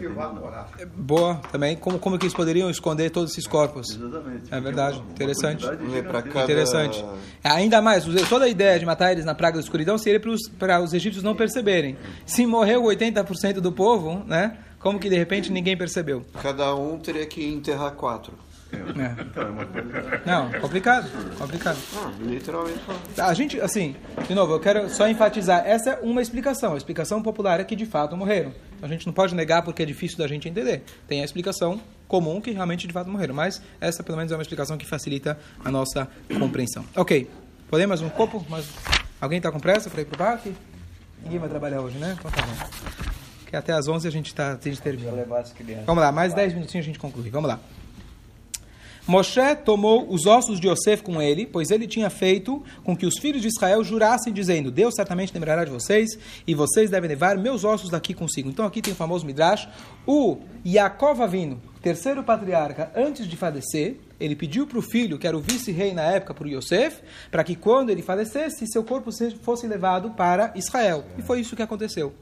É 0.79 0.87
boa, 0.87 1.35
também. 1.51 1.77
Como, 1.77 1.99
como 1.99 2.17
que 2.17 2.25
eles 2.25 2.35
poderiam 2.35 2.71
esconder 2.71 3.11
todos 3.11 3.33
esses 3.33 3.49
corpos? 3.49 3.91
Exatamente. 3.91 4.55
É 4.55 4.61
verdade, 4.61 5.01
uma, 5.01 5.11
interessante. 5.11 5.67
Uma 5.67 6.23
cada... 6.23 6.45
Interessante. 6.45 7.05
Ainda 7.43 7.83
mais, 7.83 8.05
toda 8.29 8.45
a 8.45 8.49
ideia 8.49 8.79
de 8.79 8.87
matar 8.87 9.11
eles 9.11 9.25
na 9.25 9.35
praga 9.35 9.57
da 9.57 9.63
escuridão 9.63 9.99
seria 9.99 10.21
para 10.21 10.31
os, 10.31 10.49
para 10.57 10.81
os 10.81 10.95
egípcios 10.95 11.25
não 11.25 11.35
perceberem. 11.35 11.97
Se 12.25 12.47
morreu 12.47 12.83
80% 12.83 13.55
do 13.55 13.73
povo, 13.73 14.23
né? 14.25 14.57
Como 14.79 15.01
que 15.01 15.09
de 15.09 15.17
repente 15.17 15.51
ninguém 15.51 15.77
percebeu? 15.77 16.25
Cada 16.41 16.73
um 16.77 16.97
teria 16.97 17.27
que 17.27 17.45
enterrar 17.45 17.91
quatro. 17.93 18.35
É. 18.73 19.23
Então, 19.23 19.43
é 19.43 19.51
uma 19.51 19.67
coisa... 19.67 20.23
Não, 20.25 20.53
complicado, 20.61 21.09
complicado. 21.39 21.79
Ah, 21.97 22.13
literalmente. 22.21 22.81
A 23.17 23.33
gente, 23.33 23.61
assim, 23.61 23.95
de 24.29 24.35
novo, 24.35 24.55
eu 24.55 24.61
quero 24.61 24.89
só 24.91 25.09
enfatizar, 25.09 25.63
essa 25.65 25.91
é 25.91 25.99
uma 26.03 26.21
explicação. 26.21 26.75
A 26.75 26.77
explicação 26.77 27.23
popular 27.23 27.61
é 27.61 27.65
que 27.65 27.77
de 27.77 27.87
fato 27.87 28.17
morreram. 28.17 28.53
A 28.83 28.89
gente 28.89 29.07
não 29.07 29.13
pode 29.13 29.35
negar 29.35 29.63
porque 29.63 29.83
é 29.83 29.87
difícil 29.87 30.19
da 30.19 30.27
gente 30.27 30.49
entender. 30.49 30.83
Tem 31.07 31.23
a 31.23 31.25
explicação 31.25 31.81
comum 32.09 32.41
que 32.41 32.51
realmente 32.51 32.87
de 32.87 32.93
fato 32.93 33.09
morreram, 33.09 33.35
mas 33.35 33.63
essa 33.81 34.03
pelo 34.03 34.19
menos 34.19 34.33
é 34.33 34.37
uma 34.37 34.43
explicação 34.43 34.77
que 34.77 34.85
facilita 34.85 35.39
a 35.65 35.71
nossa 35.71 36.09
compreensão. 36.39 36.85
Ok, 36.97 37.31
podemos 37.71 38.01
um 38.01 38.09
copo? 38.09 38.45
Mas 38.49 38.67
alguém 39.21 39.39
está 39.39 39.53
com 39.53 39.61
pressa 39.61 39.89
para 39.89 40.03
ir 40.03 40.07
para 40.07 40.15
o 40.15 40.19
parque? 40.19 40.55
Ninguém 41.23 41.39
vai 41.39 41.49
trabalhar 41.49 41.81
hoje, 41.81 41.97
né? 41.99 42.17
Então 42.19 42.31
tá 42.31 42.43
bom. 42.43 42.69
Que 43.47 43.55
até 43.55 43.73
às 43.73 43.87
11 43.87 44.09
a 44.09 44.11
gente, 44.11 44.35
tá, 44.35 44.59
a 44.61 44.69
gente 44.69 44.83
termina. 44.83 45.11
Vamos 45.87 46.03
lá, 46.03 46.11
mais 46.11 46.35
10 46.35 46.55
minutinhos 46.55 46.85
a 46.85 46.89
gente 46.89 46.99
conclui. 46.99 47.31
Vamos 47.31 47.49
lá. 47.49 47.61
Moshe 49.07 49.55
tomou 49.65 50.13
os 50.13 50.27
ossos 50.27 50.59
de 50.59 50.69
Yosef 50.69 51.01
com 51.03 51.23
ele, 51.23 51.47
pois 51.47 51.71
ele 51.71 51.87
tinha 51.87 52.11
feito 52.11 52.61
com 52.83 52.97
que 52.97 53.07
os 53.07 53.19
filhos 53.19 53.41
de 53.41 53.49
Israel 53.49 53.85
jurassem, 53.85 54.33
dizendo: 54.33 54.71
Deus 54.71 54.95
certamente 54.97 55.33
lembrará 55.33 55.65
de 55.65 55.71
vocês, 55.71 56.19
e 56.45 56.55
vocês 56.55 56.91
devem 56.91 57.09
levar 57.09 57.39
meus 57.39 57.63
ossos 57.63 57.89
daqui 57.89 58.13
consigo. 58.13 58.49
Então 58.49 58.67
aqui 58.67 58.83
tem 58.83 58.93
o 58.93 58.97
famoso 58.97 59.25
Midrash. 59.25 59.69
O 60.05 60.39
Yaakov 60.67 61.23
Avino, 61.23 61.63
terceiro 61.81 62.25
patriarca, 62.25 62.91
antes 62.97 63.29
de 63.29 63.37
falecer, 63.37 63.97
ele 64.19 64.35
pediu 64.35 64.67
para 64.67 64.79
o 64.79 64.83
filho, 64.83 65.19
que 65.19 65.27
era 65.27 65.37
o 65.37 65.41
vice-rei 65.41 65.95
na 65.95 66.03
época, 66.03 66.35
para 66.35 66.49
Yosef, 66.49 67.01
para 67.31 67.45
que 67.45 67.55
quando 67.55 67.91
ele 67.91 68.03
falecesse, 68.03 68.67
seu 68.67 68.83
corpo 68.83 69.11
fosse 69.41 69.67
levado 69.69 70.11
para 70.11 70.53
Israel. 70.57 71.05
E 71.17 71.23
foi 71.23 71.41
isso 71.41 71.55
que 71.55 71.63
aconteceu. 71.63 72.13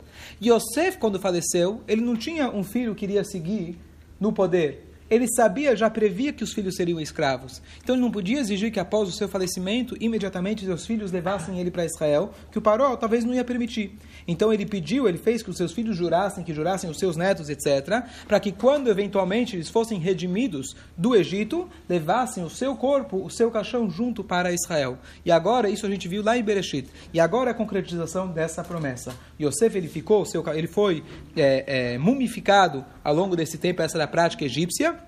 Yosef, 0.43 0.99
quando 0.99 1.19
faleceu, 1.19 1.81
ele 1.89 2.03
não 2.03 2.15
tinha 2.15 2.51
um 2.51 2.63
filho 2.63 2.95
que 2.95 3.07
iria 3.07 3.25
seguir 3.25 3.79
no 4.21 4.33
poder 4.33 4.94
ele 5.15 5.29
sabia, 5.29 5.77
já 5.77 5.89
previa 5.89 6.33
que 6.33 6.45
os 6.45 6.53
filhos 6.53 6.77
seriam 6.77 7.01
escravos. 7.01 7.63
Então 7.83 7.95
ele 7.95 8.03
não 8.03 8.11
podia 8.11 8.39
exigir 8.39 8.73
que 8.73 8.81
após 8.81 9.09
o 9.09 9.13
seu 9.13 9.29
falecimento, 9.29 9.97
imediatamente 10.01 10.65
seus 10.65 10.87
filhos 10.87 11.13
levassem 11.13 11.61
ele 11.61 11.71
para 11.71 11.85
Israel, 11.85 12.33
que 12.51 12.59
o 12.59 12.63
Paró 12.63 12.97
talvez 12.97 13.25
não 13.25 13.35
ia 13.35 13.45
permitir. 13.45 13.97
Então 14.27 14.53
ele 14.53 14.67
pediu, 14.67 15.09
ele 15.09 15.19
fez 15.19 15.43
que 15.43 15.51
os 15.51 15.57
seus 15.57 15.73
filhos 15.73 15.97
jurassem, 15.97 16.45
que 16.45 16.55
jurassem 16.55 16.91
os 16.91 16.99
seus 16.99 17.17
netos, 17.17 17.49
etc., 17.49 18.05
para 18.27 18.41
que 18.41 18.53
quando 18.53 18.89
eventualmente 18.89 19.57
eles 19.57 19.69
fossem 19.69 19.99
redimidos 19.99 20.75
do 20.97 21.15
Egito, 21.15 21.69
levassem 21.89 22.45
o 22.45 22.51
seu 22.51 22.75
corpo, 22.77 23.25
o 23.25 23.31
seu 23.31 23.51
caixão 23.51 23.89
junto 23.89 24.25
para 24.25 24.53
Israel. 24.53 24.99
E 25.25 25.31
agora, 25.31 25.69
isso 25.69 25.87
a 25.87 25.91
gente 25.91 26.09
viu 26.09 26.23
lá 26.23 26.37
em 26.37 26.43
Bereshit. 26.43 26.89
E 27.13 27.21
agora 27.21 27.51
a 27.51 27.55
concretização 27.55 28.29
dessa 28.29 28.65
promessa. 28.65 29.15
Yosef, 29.41 29.77
ele 29.77 29.89
ficou, 29.89 30.25
seu, 30.25 30.45
ele 30.55 30.67
foi 30.67 31.03
é, 31.37 31.93
é, 31.95 31.99
mumificado 31.99 32.85
ao 33.03 33.15
longo 33.15 33.37
desse 33.37 33.59
tempo, 33.59 33.83
essa 33.83 33.97
era 33.97 34.05
a 34.05 34.09
prática 34.09 34.45
egípcia, 34.45 34.99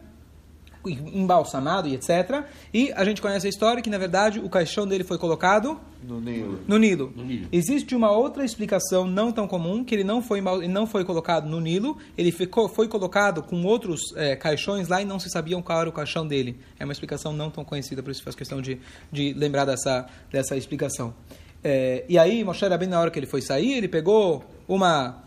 embalsamado 0.88 1.88
e 1.88 1.94
etc. 1.94 2.44
E 2.72 2.92
a 2.92 3.04
gente 3.04 3.20
conhece 3.20 3.46
a 3.46 3.50
história 3.50 3.82
que, 3.82 3.90
na 3.90 3.98
verdade, 3.98 4.38
o 4.38 4.48
caixão 4.48 4.86
dele 4.86 5.04
foi 5.04 5.18
colocado 5.18 5.78
No 6.02 6.20
Nilo. 6.20 6.60
no 6.66 6.78
Nilo. 6.78 7.12
No 7.14 7.24
Nilo. 7.24 7.48
Existe 7.52 7.94
uma 7.94 8.10
outra 8.10 8.44
explicação 8.44 9.06
não 9.06 9.32
tão 9.32 9.46
comum, 9.46 9.84
que 9.84 9.94
ele 9.94 10.04
não 10.04 10.22
foi, 10.22 10.38
ele 10.38 10.68
não 10.68 10.86
foi 10.86 11.04
colocado 11.04 11.48
no 11.48 11.60
Nilo, 11.60 11.96
ele 12.16 12.32
ficou, 12.32 12.68
foi 12.68 12.88
colocado 12.88 13.42
com 13.42 13.64
outros 13.64 14.00
eh, 14.16 14.36
caixões 14.36 14.88
lá 14.88 15.00
e 15.02 15.04
não 15.04 15.18
se 15.18 15.30
sabiam 15.30 15.62
qual 15.62 15.80
era 15.80 15.88
o 15.88 15.92
caixão 15.92 16.26
dele. 16.26 16.58
É 16.78 16.84
uma 16.84 16.92
explicação 16.92 17.32
não 17.32 17.50
tão 17.50 17.64
conhecida, 17.64 18.02
por 18.02 18.10
isso 18.10 18.22
faz 18.22 18.36
questão 18.36 18.60
de, 18.60 18.78
de 19.10 19.32
lembrar 19.34 19.64
dessa, 19.64 20.06
dessa 20.30 20.56
explicação. 20.56 21.14
Eh, 21.62 22.04
e 22.08 22.18
aí, 22.18 22.44
Moshe 22.44 22.68
bem 22.78 22.88
na 22.88 23.00
hora 23.00 23.10
que 23.10 23.18
ele 23.18 23.26
foi 23.26 23.42
sair, 23.42 23.72
ele 23.72 23.88
pegou 23.88 24.44
uma 24.68 25.26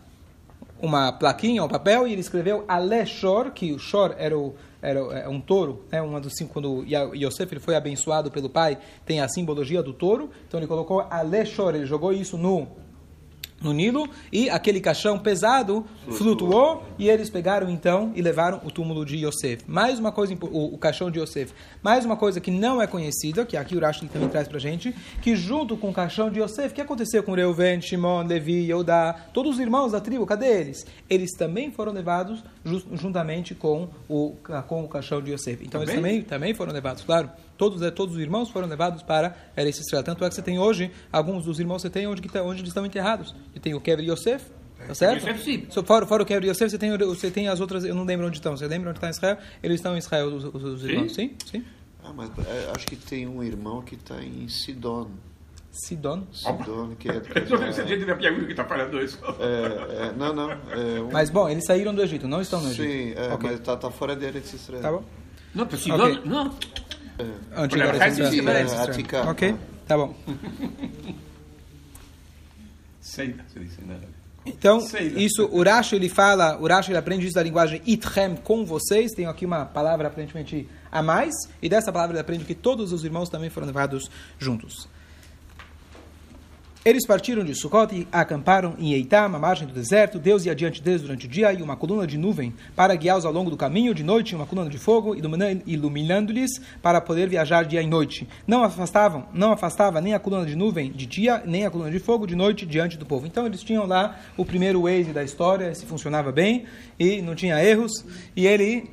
uma 0.82 1.12
plaquinha, 1.12 1.62
um 1.62 1.68
papel, 1.68 2.06
e 2.06 2.12
ele 2.12 2.20
escreveu 2.20 2.64
Ale 2.66 3.06
Shor, 3.06 3.50
que 3.50 3.72
o 3.72 3.78
Shor 3.78 4.14
era, 4.18 4.36
o, 4.36 4.54
era 4.82 5.00
é 5.00 5.28
um 5.28 5.40
touro, 5.40 5.84
né? 5.90 6.00
uma 6.00 6.20
dos 6.20 6.34
cinco, 6.34 6.52
quando 6.52 6.84
Yosef 7.14 7.52
ele 7.52 7.60
foi 7.60 7.76
abençoado 7.76 8.30
pelo 8.30 8.48
pai, 8.48 8.78
tem 9.04 9.20
a 9.20 9.28
simbologia 9.28 9.82
do 9.82 9.92
touro, 9.92 10.30
então 10.46 10.58
ele 10.58 10.66
colocou 10.66 11.06
Ale 11.10 11.44
Shor, 11.44 11.74
ele 11.74 11.86
jogou 11.86 12.12
isso 12.12 12.38
no, 12.38 12.66
no 13.62 13.72
Nilo, 13.72 14.08
e 14.32 14.48
aquele 14.48 14.80
caixão 14.80 15.18
pesado 15.18 15.84
flutuou, 16.10 16.82
e 16.98 17.08
eles 17.08 17.28
pegaram 17.28 17.68
então 17.68 18.12
e 18.14 18.22
levaram 18.22 18.60
o 18.64 18.70
túmulo 18.70 19.04
de 19.04 19.16
Yosef. 19.24 19.62
Mais 19.66 19.98
uma 19.98 20.10
coisa, 20.12 20.34
o, 20.40 20.74
o 20.74 20.78
caixão 20.78 21.10
de 21.10 21.20
Yosef. 21.20 21.52
Mais 21.82 22.04
uma 22.04 22.16
coisa 22.16 22.40
que 22.40 22.50
não 22.50 22.80
é 22.80 22.86
conhecida, 22.86 23.44
que 23.44 23.56
aqui 23.56 23.76
o 23.76 23.80
Rashi 23.80 24.06
também 24.06 24.28
traz 24.28 24.48
pra 24.48 24.58
gente, 24.58 24.94
que 25.20 25.36
junto 25.36 25.76
com 25.76 25.90
o 25.90 25.92
caixão 25.92 26.30
de 26.30 26.40
Yosef, 26.40 26.72
o 26.72 26.74
que 26.74 26.80
aconteceu 26.80 27.22
com 27.22 27.32
Reuven, 27.32 27.80
Shimon, 27.80 28.26
Levi, 28.26 28.66
Yehudá, 28.66 29.14
todos 29.32 29.54
os 29.54 29.60
irmãos 29.60 29.92
da 29.92 30.00
tribo, 30.00 30.24
cadê 30.24 30.46
eles? 30.46 30.86
Eles 31.08 31.32
também 31.32 31.70
foram 31.70 31.92
levados 31.92 32.42
juntamente 32.64 33.54
com 33.54 33.88
o, 34.08 34.34
com 34.66 34.84
o 34.84 34.88
caixão 34.88 35.20
de 35.20 35.32
Yosef. 35.32 35.64
Então 35.64 35.82
eles 35.82 35.94
também, 35.94 36.22
também 36.22 36.54
foram 36.54 36.72
levados, 36.72 37.02
claro. 37.02 37.30
Todos, 37.60 37.82
eh, 37.82 37.90
todos 37.90 38.14
os 38.16 38.20
irmãos 38.22 38.48
foram 38.48 38.66
levados 38.66 39.02
para 39.02 39.36
Eretz 39.54 39.80
Israel. 39.80 40.02
Tanto 40.02 40.24
é 40.24 40.28
que 40.30 40.34
você 40.34 40.40
tem 40.40 40.58
hoje, 40.58 40.90
alguns 41.12 41.44
dos 41.44 41.60
irmãos 41.60 41.82
você 41.82 41.90
tem 41.90 42.06
onde, 42.06 42.22
que 42.22 42.28
tá- 42.30 42.42
onde 42.42 42.60
eles 42.62 42.70
estão 42.70 42.86
enterrados. 42.86 43.34
E 43.54 43.60
tem 43.60 43.74
o 43.74 43.80
Kever 43.82 44.02
Yosef, 44.02 44.46
tá 44.86 44.94
certo? 44.94 45.18
Yosef, 45.28 45.44
sim. 45.44 45.66
So, 45.68 45.82
fora, 45.84 46.06
fora 46.06 46.22
o 46.22 46.26
Kever 46.26 46.48
Yosef, 46.48 46.70
você 46.70 46.78
tem, 46.78 46.96
você 46.96 47.30
tem 47.30 47.48
as 47.48 47.60
outras, 47.60 47.84
eu 47.84 47.94
não 47.94 48.04
lembro 48.04 48.26
onde 48.26 48.38
estão. 48.38 48.56
Você 48.56 48.66
lembra 48.66 48.88
onde 48.88 48.96
está 48.98 49.10
Israel? 49.10 49.36
Eles 49.62 49.76
estão 49.76 49.94
em 49.94 49.98
Israel, 49.98 50.28
os, 50.28 50.42
os- 50.44 50.64
os 50.64 50.84
irmãos. 50.86 51.12
Sim? 51.14 51.34
Sim? 51.44 51.62
Ah, 52.02 52.14
mas 52.16 52.30
é, 52.48 52.72
acho 52.74 52.86
que 52.86 52.96
tem 52.96 53.28
um 53.28 53.42
irmão 53.42 53.82
que 53.82 53.94
está 53.94 54.22
em 54.24 54.48
Sidon. 54.48 55.10
Sidon. 55.70 56.22
Sidon, 56.32 56.96
que 56.98 57.10
é... 57.10 57.20
Que 57.20 57.38
é, 57.38 57.42
Eu 57.42 57.46
tô 57.46 57.56
vendo 57.58 57.72
se 57.74 57.80
a 57.82 57.84
gente 57.84 58.06
da 58.06 58.16
Piagudo 58.16 58.46
que 58.46 58.54
tá 58.54 58.64
falando 58.64 58.98
isso. 59.02 59.18
é, 59.38 60.06
é, 60.06 60.12
não, 60.16 60.32
não. 60.34 60.50
É 60.50 61.00
um, 61.00 61.10
Mas, 61.12 61.28
bom, 61.28 61.46
eles 61.46 61.64
saíram 61.66 61.94
do 61.94 62.02
Egito, 62.02 62.26
não 62.26 62.40
estão 62.40 62.60
no 62.62 62.70
Egito. 62.70 62.90
sim, 62.90 63.12
é, 63.14 63.34
Ok. 63.34 63.38
mas 63.50 63.60
está 63.60 63.76
tá 63.76 63.90
fora 63.90 64.16
de 64.16 64.24
Eretz 64.24 64.50
Israel. 64.54 64.82
Tá 64.82 64.90
bom? 64.92 65.04
Não, 65.54 65.66
Priscila, 65.66 66.04
Ok. 66.08 66.20
não. 66.24 66.54
É, 67.20 67.62
Eretz 67.62 68.18
Israel. 68.18 68.82
Atica. 68.82 69.30
Ok, 69.30 69.54
tá 69.86 69.96
bom. 69.96 70.14
Sei, 73.00 73.34
sei, 73.52 73.66
sei, 73.66 73.84
nada. 73.86 74.06
Então, 74.44 74.80
Sei 74.80 75.10
lá. 75.10 75.20
isso, 75.20 75.48
Urash 75.52 75.92
ele 75.92 76.08
fala, 76.08 76.58
Urash 76.60 76.88
ele 76.88 76.98
aprende 76.98 77.26
isso 77.26 77.34
da 77.34 77.42
linguagem 77.42 77.82
itchem, 77.86 78.36
com 78.36 78.64
vocês. 78.64 79.12
Tem 79.12 79.26
aqui 79.26 79.44
uma 79.44 79.64
palavra 79.64 80.08
aparentemente 80.08 80.68
a 80.90 81.02
mais. 81.02 81.34
E 81.60 81.68
dessa 81.68 81.92
palavra 81.92 82.14
ele 82.14 82.20
aprende 82.20 82.44
que 82.44 82.54
todos 82.54 82.92
os 82.92 83.04
irmãos 83.04 83.28
também 83.28 83.50
foram 83.50 83.66
levados 83.66 84.10
juntos. 84.38 84.88
Eles 86.82 87.06
partiram 87.06 87.44
de 87.44 87.54
Sukkot 87.54 87.94
e 87.94 88.08
acamparam 88.10 88.74
em 88.78 88.94
Eitam, 88.94 89.26
à 89.26 89.38
margem 89.38 89.68
do 89.68 89.74
deserto. 89.74 90.18
Deus 90.18 90.46
ia 90.46 90.52
adiante 90.52 90.80
deles 90.80 91.02
durante 91.02 91.26
o 91.26 91.28
dia 91.28 91.52
e 91.52 91.60
uma 91.60 91.76
coluna 91.76 92.06
de 92.06 92.16
nuvem 92.16 92.54
para 92.74 92.94
guiá-los 92.94 93.26
ao 93.26 93.32
longo 93.32 93.50
do 93.50 93.56
caminho. 93.56 93.94
De 93.94 94.02
noite, 94.02 94.34
uma 94.34 94.46
coluna 94.46 94.70
de 94.70 94.78
fogo 94.78 95.14
ilumina- 95.14 95.60
iluminando-lhes 95.66 96.58
para 96.80 96.98
poder 96.98 97.28
viajar 97.28 97.66
dia 97.66 97.82
e 97.82 97.86
noite. 97.86 98.26
Não 98.46 98.64
afastavam, 98.64 99.26
não 99.34 99.52
afastava 99.52 100.00
nem 100.00 100.14
a 100.14 100.18
coluna 100.18 100.46
de 100.46 100.56
nuvem 100.56 100.90
de 100.90 101.04
dia, 101.04 101.42
nem 101.44 101.66
a 101.66 101.70
coluna 101.70 101.90
de 101.90 101.98
fogo 101.98 102.26
de 102.26 102.34
noite 102.34 102.64
diante 102.64 102.96
do 102.96 103.04
povo. 103.04 103.26
Então 103.26 103.44
eles 103.44 103.62
tinham 103.62 103.84
lá 103.84 104.18
o 104.34 104.44
primeiro 104.46 104.80
Waze 104.84 105.12
da 105.12 105.22
história, 105.22 105.74
se 105.74 105.84
funcionava 105.84 106.32
bem 106.32 106.64
e 106.98 107.20
não 107.20 107.34
tinha 107.34 107.62
erros. 107.62 108.06
E 108.34 108.46
ele 108.46 108.88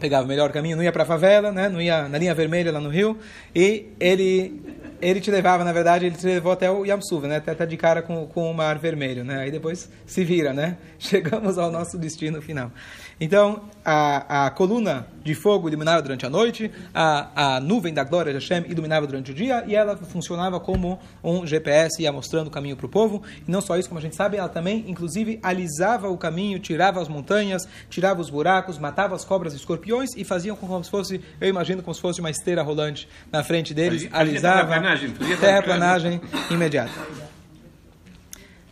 pegava 0.00 0.24
o 0.24 0.28
melhor 0.28 0.50
caminho, 0.52 0.76
não 0.76 0.82
ia 0.82 0.92
para 0.92 1.04
a 1.04 1.06
favela, 1.06 1.52
né? 1.52 1.68
não 1.68 1.80
ia 1.80 2.08
na 2.08 2.18
linha 2.18 2.34
vermelha 2.34 2.72
lá 2.72 2.80
no 2.80 2.88
Rio, 2.88 3.18
e 3.54 3.86
ele 3.98 4.60
ele 5.00 5.20
te 5.20 5.30
levava, 5.30 5.64
na 5.64 5.72
verdade, 5.72 6.06
ele 6.06 6.16
te 6.16 6.24
levou 6.24 6.50
até 6.50 6.70
o 6.70 6.84
Yamsuva, 6.84 7.28
né? 7.28 7.36
Até, 7.36 7.52
até 7.52 7.66
de 7.66 7.76
cara 7.76 8.00
com, 8.00 8.26
com 8.26 8.50
o 8.50 8.54
Mar 8.54 8.78
Vermelho, 8.78 9.22
né? 9.22 9.40
Aí 9.40 9.50
depois 9.50 9.90
se 10.06 10.24
vira, 10.24 10.54
né? 10.54 10.78
Chegamos 10.98 11.58
ao 11.58 11.70
nosso 11.70 11.98
destino 11.98 12.40
final. 12.40 12.72
Então, 13.20 13.64
a, 13.84 14.46
a 14.46 14.50
coluna 14.50 15.06
de 15.24 15.34
fogo 15.34 15.68
iluminava 15.68 16.02
durante 16.02 16.26
a 16.26 16.30
noite, 16.30 16.70
a, 16.94 17.56
a 17.56 17.60
nuvem 17.60 17.92
da 17.92 18.04
glória 18.04 18.32
de 18.32 18.38
Hashem 18.38 18.70
iluminava 18.70 19.06
durante 19.06 19.32
o 19.32 19.34
dia, 19.34 19.64
e 19.66 19.74
ela 19.74 19.96
funcionava 19.96 20.60
como 20.60 21.00
um 21.22 21.46
GPS, 21.46 22.02
ia 22.02 22.12
mostrando 22.12 22.48
o 22.48 22.50
caminho 22.50 22.76
para 22.76 22.86
o 22.86 22.88
povo. 22.88 23.22
E 23.48 23.50
não 23.50 23.62
só 23.62 23.78
isso, 23.78 23.88
como 23.88 23.98
a 23.98 24.02
gente 24.02 24.14
sabe, 24.14 24.36
ela 24.36 24.48
também, 24.48 24.84
inclusive, 24.86 25.40
alisava 25.42 26.08
o 26.08 26.18
caminho, 26.18 26.58
tirava 26.58 27.00
as 27.00 27.08
montanhas, 27.08 27.66
tirava 27.88 28.20
os 28.20 28.28
buracos, 28.28 28.78
matava 28.78 29.14
as 29.14 29.24
cobras 29.24 29.54
e 29.54 29.56
escorpiões 29.56 30.10
e 30.14 30.24
faziam 30.24 30.54
como 30.54 30.84
se 30.84 30.90
fosse, 30.90 31.20
eu 31.40 31.48
imagino, 31.48 31.82
como 31.82 31.94
se 31.94 32.00
fosse 32.00 32.20
uma 32.20 32.30
esteira 32.30 32.62
rolante 32.62 33.08
na 33.32 33.42
frente 33.42 33.72
deles, 33.72 34.06
alisava 34.12 34.66
terraplanagem, 34.66 35.10
terraplanagem 35.40 36.20
imediata. 36.50 36.92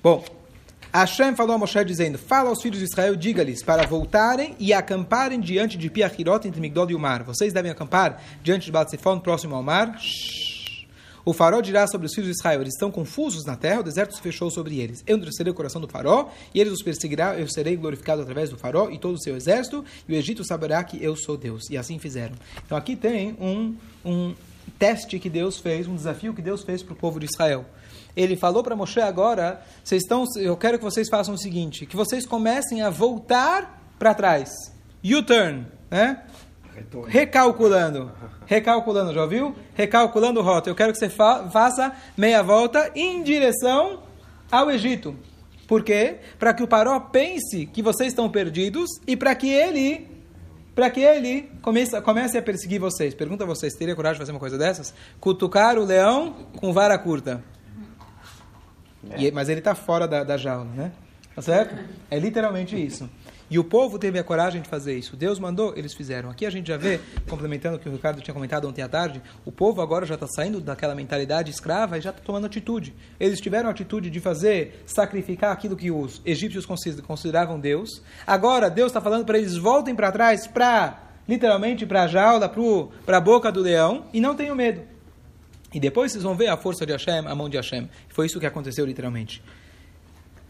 Bom, 0.02 0.24
Hashem 0.92 1.34
falou 1.34 1.56
a 1.56 1.58
Moshe 1.58 1.82
dizendo: 1.86 2.18
Fala 2.18 2.50
aos 2.50 2.60
filhos 2.60 2.78
de 2.78 2.84
Israel, 2.84 3.16
diga-lhes 3.16 3.62
para 3.62 3.86
voltarem 3.86 4.54
e 4.58 4.74
acamparem 4.74 5.40
diante 5.40 5.78
de 5.78 5.88
Piachirot 5.88 6.46
entre 6.46 6.60
Migdol 6.60 6.90
e 6.90 6.94
o 6.94 6.98
mar. 6.98 7.22
Vocês 7.22 7.50
devem 7.50 7.70
acampar 7.70 8.22
diante 8.42 8.66
de 8.66 8.72
Batsefon, 8.72 9.18
próximo 9.18 9.54
ao 9.54 9.62
mar. 9.62 9.98
O 11.24 11.32
faró 11.32 11.62
dirá 11.62 11.86
sobre 11.86 12.06
os 12.06 12.14
filhos 12.14 12.28
de 12.28 12.36
Israel: 12.36 12.60
Eles 12.60 12.74
estão 12.74 12.90
confusos 12.90 13.46
na 13.46 13.56
terra, 13.56 13.80
o 13.80 13.82
deserto 13.82 14.14
se 14.14 14.20
fechou 14.20 14.50
sobre 14.50 14.80
eles. 14.80 15.02
Eu 15.06 15.16
endurecerei 15.16 15.50
o 15.50 15.54
coração 15.54 15.80
do 15.80 15.88
faró, 15.88 16.30
e 16.54 16.60
eles 16.60 16.74
os 16.74 16.82
perseguirá. 16.82 17.38
Eu 17.38 17.48
serei 17.48 17.74
glorificado 17.74 18.20
através 18.20 18.50
do 18.50 18.58
faró 18.58 18.90
e 18.90 18.98
todo 18.98 19.14
o 19.14 19.22
seu 19.22 19.34
exército, 19.34 19.82
e 20.06 20.12
o 20.12 20.16
Egito 20.16 20.44
saberá 20.44 20.84
que 20.84 21.02
eu 21.02 21.16
sou 21.16 21.38
Deus. 21.38 21.70
E 21.70 21.78
assim 21.78 21.98
fizeram. 21.98 22.34
Então 22.66 22.76
aqui 22.76 22.96
tem 22.96 23.34
um, 23.40 23.74
um 24.04 24.34
teste 24.78 25.18
que 25.18 25.30
Deus 25.30 25.58
fez, 25.58 25.88
um 25.88 25.94
desafio 25.94 26.34
que 26.34 26.42
Deus 26.42 26.62
fez 26.62 26.82
para 26.82 26.92
o 26.92 26.96
povo 26.96 27.18
de 27.18 27.24
Israel. 27.24 27.64
Ele 28.16 28.36
falou 28.36 28.62
para 28.62 28.76
Moshe 28.76 29.00
agora: 29.00 29.62
vocês 29.82 30.02
estão, 30.02 30.24
eu 30.36 30.56
quero 30.56 30.78
que 30.78 30.84
vocês 30.84 31.08
façam 31.08 31.34
o 31.34 31.38
seguinte, 31.38 31.86
que 31.86 31.96
vocês 31.96 32.26
comecem 32.26 32.82
a 32.82 32.90
voltar 32.90 33.82
para 33.98 34.14
trás, 34.14 34.50
U-turn, 35.04 35.66
né? 35.90 36.22
Recalculando, 37.06 38.10
recalculando, 38.46 39.12
já 39.12 39.22
ouviu? 39.22 39.54
Recalculando 39.74 40.40
rota. 40.40 40.70
Eu 40.70 40.74
quero 40.74 40.92
que 40.92 40.98
você 40.98 41.08
fa 41.08 41.48
faça 41.50 41.92
meia 42.16 42.42
volta 42.42 42.90
em 42.94 43.22
direção 43.22 44.02
ao 44.50 44.70
Egito. 44.70 45.14
Por 45.68 45.82
quê? 45.82 46.18
Para 46.38 46.52
que 46.52 46.62
o 46.62 46.68
Paró 46.68 46.98
pense 46.98 47.66
que 47.66 47.82
vocês 47.82 48.08
estão 48.08 48.28
perdidos 48.28 48.88
e 49.06 49.16
para 49.16 49.34
que 49.34 49.48
ele 49.48 50.08
para 50.74 50.88
que 50.88 51.00
ele 51.00 51.50
comece, 51.60 52.00
comece 52.00 52.38
a 52.38 52.42
perseguir 52.42 52.80
vocês. 52.80 53.14
Pergunta 53.14 53.44
a 53.44 53.46
vocês, 53.46 53.74
teria 53.74 53.94
coragem 53.94 54.14
de 54.14 54.20
fazer 54.20 54.32
uma 54.32 54.40
coisa 54.40 54.56
dessas? 54.56 54.94
Cutucar 55.20 55.78
o 55.78 55.84
leão 55.84 56.34
com 56.56 56.72
vara 56.72 56.98
curta. 56.98 57.44
E- 59.18 59.30
mas 59.32 59.48
ele 59.48 59.58
está 59.60 59.74
fora 59.74 60.06
da, 60.06 60.22
da 60.24 60.36
jaula, 60.36 60.64
né? 60.74 60.92
Tá 61.34 61.40
certo? 61.42 61.74
É 62.10 62.18
literalmente 62.18 62.76
isso. 62.76 63.08
E 63.50 63.58
o 63.58 63.64
povo 63.64 63.98
teve 63.98 64.18
a 64.18 64.24
coragem 64.24 64.62
de 64.62 64.68
fazer 64.68 64.96
isso. 64.98 65.14
Deus 65.16 65.38
mandou, 65.38 65.74
eles 65.76 65.92
fizeram. 65.94 66.30
Aqui 66.30 66.46
a 66.46 66.50
gente 66.50 66.68
já 66.68 66.76
vê, 66.78 67.00
complementando 67.28 67.76
o 67.76 67.78
que 67.78 67.88
o 67.88 67.92
Ricardo 67.92 68.20
tinha 68.22 68.32
comentado 68.32 68.66
ontem 68.66 68.80
à 68.82 68.88
tarde, 68.88 69.20
o 69.44 69.52
povo 69.52 69.80
agora 69.82 70.06
já 70.06 70.14
está 70.14 70.26
saindo 70.26 70.58
daquela 70.60 70.94
mentalidade 70.94 71.50
escrava 71.50 71.98
e 71.98 72.00
já 72.00 72.10
está 72.10 72.22
tomando 72.22 72.46
atitude. 72.46 72.94
Eles 73.20 73.40
tiveram 73.40 73.68
a 73.68 73.72
atitude 73.72 74.08
de 74.10 74.20
fazer, 74.20 74.82
sacrificar 74.86 75.52
aquilo 75.52 75.76
que 75.76 75.90
os 75.90 76.20
egípcios 76.24 76.64
consider- 76.64 77.02
consideravam 77.02 77.58
Deus. 77.60 78.02
Agora 78.26 78.70
Deus 78.70 78.88
está 78.88 79.00
falando 79.02 79.24
para 79.26 79.36
eles 79.38 79.56
voltem 79.56 79.94
para 79.94 80.12
trás, 80.12 80.46
para 80.46 81.02
literalmente 81.28 81.84
para 81.86 82.04
a 82.04 82.06
jaula, 82.06 82.50
para 83.06 83.16
a 83.18 83.20
boca 83.20 83.50
do 83.52 83.60
leão, 83.60 84.04
e 84.14 84.20
não 84.20 84.34
tenham 84.34 84.54
medo. 84.56 84.82
E 85.72 85.80
depois 85.80 86.12
vocês 86.12 86.24
vão 86.24 86.34
ver 86.34 86.48
a 86.48 86.56
força 86.56 86.84
de 86.84 86.92
Hashem, 86.92 87.26
a 87.26 87.34
mão 87.34 87.48
de 87.48 87.56
Hashem. 87.56 87.88
Foi 88.08 88.26
isso 88.26 88.38
que 88.38 88.46
aconteceu 88.46 88.84
literalmente. 88.84 89.42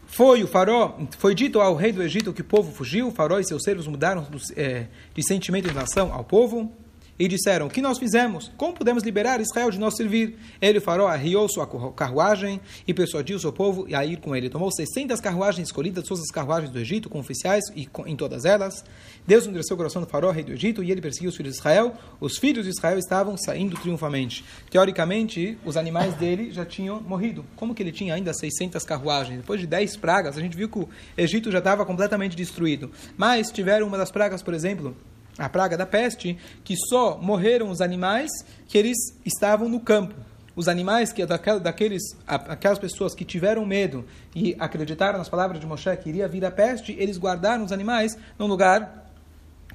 Foi 0.05 0.43
o 0.43 0.47
faraó, 0.47 0.93
foi 1.17 1.33
dito 1.33 1.59
ao 1.59 1.75
rei 1.75 1.91
do 1.91 2.03
Egito 2.03 2.31
que 2.31 2.41
o 2.41 2.45
povo 2.45 2.71
fugiu, 2.71 3.07
o 3.07 3.11
faraó 3.11 3.39
e 3.39 3.43
seus 3.43 3.63
servos 3.63 3.87
mudaram 3.87 4.27
é, 4.55 4.85
de 5.13 5.25
sentimento 5.25 5.67
em 5.67 5.73
relação 5.73 6.13
ao 6.13 6.23
povo 6.23 6.71
e 7.17 7.27
disseram: 7.27 7.67
O 7.67 7.69
que 7.69 7.81
nós 7.81 7.97
fizemos? 7.97 8.51
Como 8.57 8.73
podemos 8.73 9.03
liberar 9.03 9.39
Israel 9.39 9.69
de 9.69 9.79
nós 9.79 9.95
servir? 9.95 10.37
Ele, 10.61 10.79
o 10.79 11.07
arriou 11.07 11.47
sua 11.47 11.67
carruagem 11.93 12.59
e 12.87 12.93
persuadiu 12.93 13.39
seu 13.39 13.51
povo 13.51 13.87
a 13.93 14.05
ir 14.05 14.17
com 14.17 14.35
ele. 14.35 14.49
Tomou 14.49 14.71
600 14.71 15.19
carruagens 15.19 15.67
escolhidas, 15.67 16.05
todas 16.05 16.23
as 16.23 16.31
carruagens 16.31 16.71
do 16.71 16.79
Egito, 16.79 17.09
com 17.09 17.19
oficiais 17.19 17.63
e 17.75 17.85
com, 17.85 18.07
em 18.07 18.15
todas 18.15 18.45
elas. 18.45 18.83
Deus 19.25 19.45
endureceu 19.45 19.75
o 19.75 19.77
coração 19.77 20.01
do 20.01 20.07
faraó, 20.07 20.31
rei 20.31 20.43
do 20.43 20.51
Egito, 20.51 20.83
e 20.83 20.91
ele 20.91 21.01
perseguiu 21.01 21.29
os 21.29 21.35
filhos 21.35 21.53
de 21.53 21.59
Israel. 21.59 21.95
Os 22.19 22.37
filhos 22.37 22.65
de 22.65 22.71
Israel 22.71 22.97
estavam 22.97 23.37
saindo 23.37 23.75
triunfalmente. 23.77 24.43
Teoricamente, 24.69 25.57
os 25.65 25.77
animais 25.77 26.13
dele 26.15 26.51
já 26.51 26.65
tinham 26.65 27.01
morrido. 27.01 27.45
Como 27.55 27.73
que 27.73 27.83
ele 27.83 27.91
tinha 27.91 28.13
ainda 28.13 28.33
600 28.33 28.83
carruagens? 28.83 29.39
Depois 29.39 29.59
de 29.59 29.67
10 29.67 29.97
pragas, 29.97 30.37
a 30.37 30.41
gente 30.41 30.57
viu 30.57 30.69
que 30.69 30.79
o 30.79 30.89
Egito 31.17 31.51
já 31.51 31.59
estava 31.59 31.85
completamente 31.85 32.35
destruído. 32.35 32.91
Mas 33.15 33.51
tiveram 33.51 33.87
uma 33.87 33.97
das 33.97 34.11
pragas, 34.11 34.41
por 34.41 34.53
exemplo, 34.53 34.95
a 35.37 35.49
praga 35.49 35.77
da 35.77 35.85
peste, 35.85 36.37
que 36.63 36.75
só 36.75 37.17
morreram 37.17 37.69
os 37.69 37.81
animais 37.81 38.29
que 38.67 38.77
eles 38.77 38.97
estavam 39.25 39.67
no 39.67 39.79
campo. 39.79 40.13
Os 40.55 40.67
animais 40.67 41.11
que 41.11 41.25
daqueles, 41.25 42.03
aquelas 42.27 42.77
pessoas 42.77 43.15
que 43.15 43.25
tiveram 43.25 43.65
medo 43.65 44.05
e 44.35 44.55
acreditaram 44.59 45.17
nas 45.17 45.29
palavras 45.29 45.59
de 45.59 45.65
Moshe 45.65 45.97
que 45.97 46.09
iria 46.09 46.27
vir 46.27 46.45
a 46.45 46.51
peste, 46.51 46.95
eles 46.99 47.17
guardaram 47.17 47.63
os 47.63 47.71
animais 47.71 48.15
num 48.37 48.45
lugar 48.45 49.09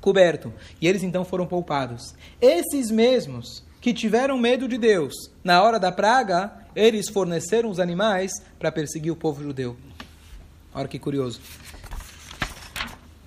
coberto. 0.00 0.52
E 0.80 0.86
eles 0.86 1.02
então 1.02 1.24
foram 1.24 1.46
poupados. 1.46 2.14
Esses 2.40 2.90
mesmos 2.92 3.64
que 3.80 3.92
tiveram 3.92 4.38
medo 4.38 4.68
de 4.68 4.78
Deus 4.78 5.14
na 5.42 5.62
hora 5.62 5.80
da 5.80 5.90
praga, 5.90 6.52
eles 6.76 7.08
forneceram 7.08 7.70
os 7.70 7.80
animais 7.80 8.30
para 8.58 8.70
perseguir 8.70 9.10
o 9.10 9.16
povo 9.16 9.42
judeu. 9.42 9.76
Olha 10.72 10.86
que 10.86 10.98
curioso. 10.98 11.40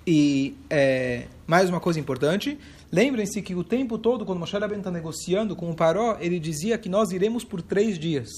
E 0.06 0.56
é, 0.70 1.26
mais 1.46 1.70
uma 1.70 1.80
coisa 1.80 2.00
importante, 2.00 2.58
lembrem-se 2.92 3.42
que 3.42 3.54
o 3.54 3.64
tempo 3.64 3.98
todo, 3.98 4.26
quando 4.26 4.40
Moshe 4.40 4.54
Rabbeinu 4.54 4.80
está 4.80 4.92
negociando 4.92 5.56
com 5.56 5.70
o 5.70 5.76
Paró, 5.76 6.18
ele 6.20 6.40
dizia 6.40 6.78
que 6.78 6.90
nós 6.90 7.12
iremos 7.12 7.44
por 7.44 7.62
três 7.62 8.00
dias. 8.00 8.30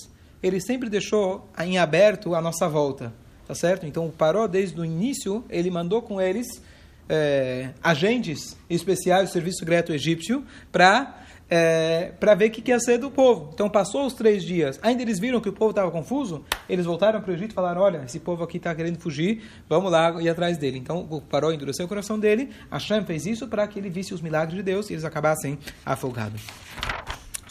Ele 0.42 0.60
sempre 0.60 0.90
deixou 0.90 1.50
em 1.60 1.78
aberto 1.78 2.36
a 2.36 2.42
nossa 2.42 2.68
volta, 2.68 3.14
tá 3.48 3.56
certo? 3.56 3.86
Então 3.86 4.08
o 4.08 4.12
Paró, 4.12 4.46
desde 4.46 4.80
o 4.80 4.84
início, 4.84 5.44
ele 5.50 5.72
mandou 5.72 6.02
com 6.02 6.20
eles 6.20 6.62
é, 7.08 7.70
agentes 7.82 8.58
especiais 8.70 9.30
do 9.30 9.34
serviço 9.34 9.60
secreto 9.60 9.94
egípcio 9.94 10.44
para 10.72 11.24
é, 11.56 12.12
para 12.20 12.34
ver 12.34 12.48
o 12.48 12.52
que, 12.52 12.64
que 12.64 12.72
ia 12.72 12.80
ser 12.80 12.98
do 12.98 13.12
povo. 13.12 13.52
Então 13.54 13.70
passou 13.70 14.08
os 14.08 14.14
três 14.14 14.44
dias, 14.44 14.80
ainda 14.82 15.04
eles 15.04 15.20
viram 15.20 15.40
que 15.40 15.48
o 15.48 15.54
povo 15.54 15.70
estava 15.70 15.92
confuso, 15.92 16.44
eles 16.68 16.84
voltaram 16.84 17.22
para 17.22 17.30
o 17.30 17.34
Egito 17.36 17.52
e 17.52 17.54
falaram: 17.54 17.80
Olha, 17.80 18.02
esse 18.04 18.20
povo 18.20 18.44
aqui 18.44 18.58
está 18.58 18.74
querendo 18.74 18.98
fugir, 18.98 19.44
vamos 19.70 19.92
lá 19.92 20.20
ir 20.20 20.28
atrás 20.30 20.58
dele. 20.58 20.80
Então 20.80 21.08
o 21.08 21.22
Paró 21.22 21.52
endureceu 21.52 21.86
o 21.86 21.88
coração 21.88 22.18
dele, 22.18 22.50
Hashem 22.72 23.06
fez 23.06 23.28
isso 23.28 23.48
para 23.48 23.68
que 23.68 23.78
ele 23.78 23.92
visse 23.92 24.16
os 24.16 24.22
milagres 24.22 24.58
de 24.58 24.64
Deus 24.64 24.90
e 24.90 24.94
eles 24.94 25.06
acabassem 25.06 25.60
afogados. 25.86 26.42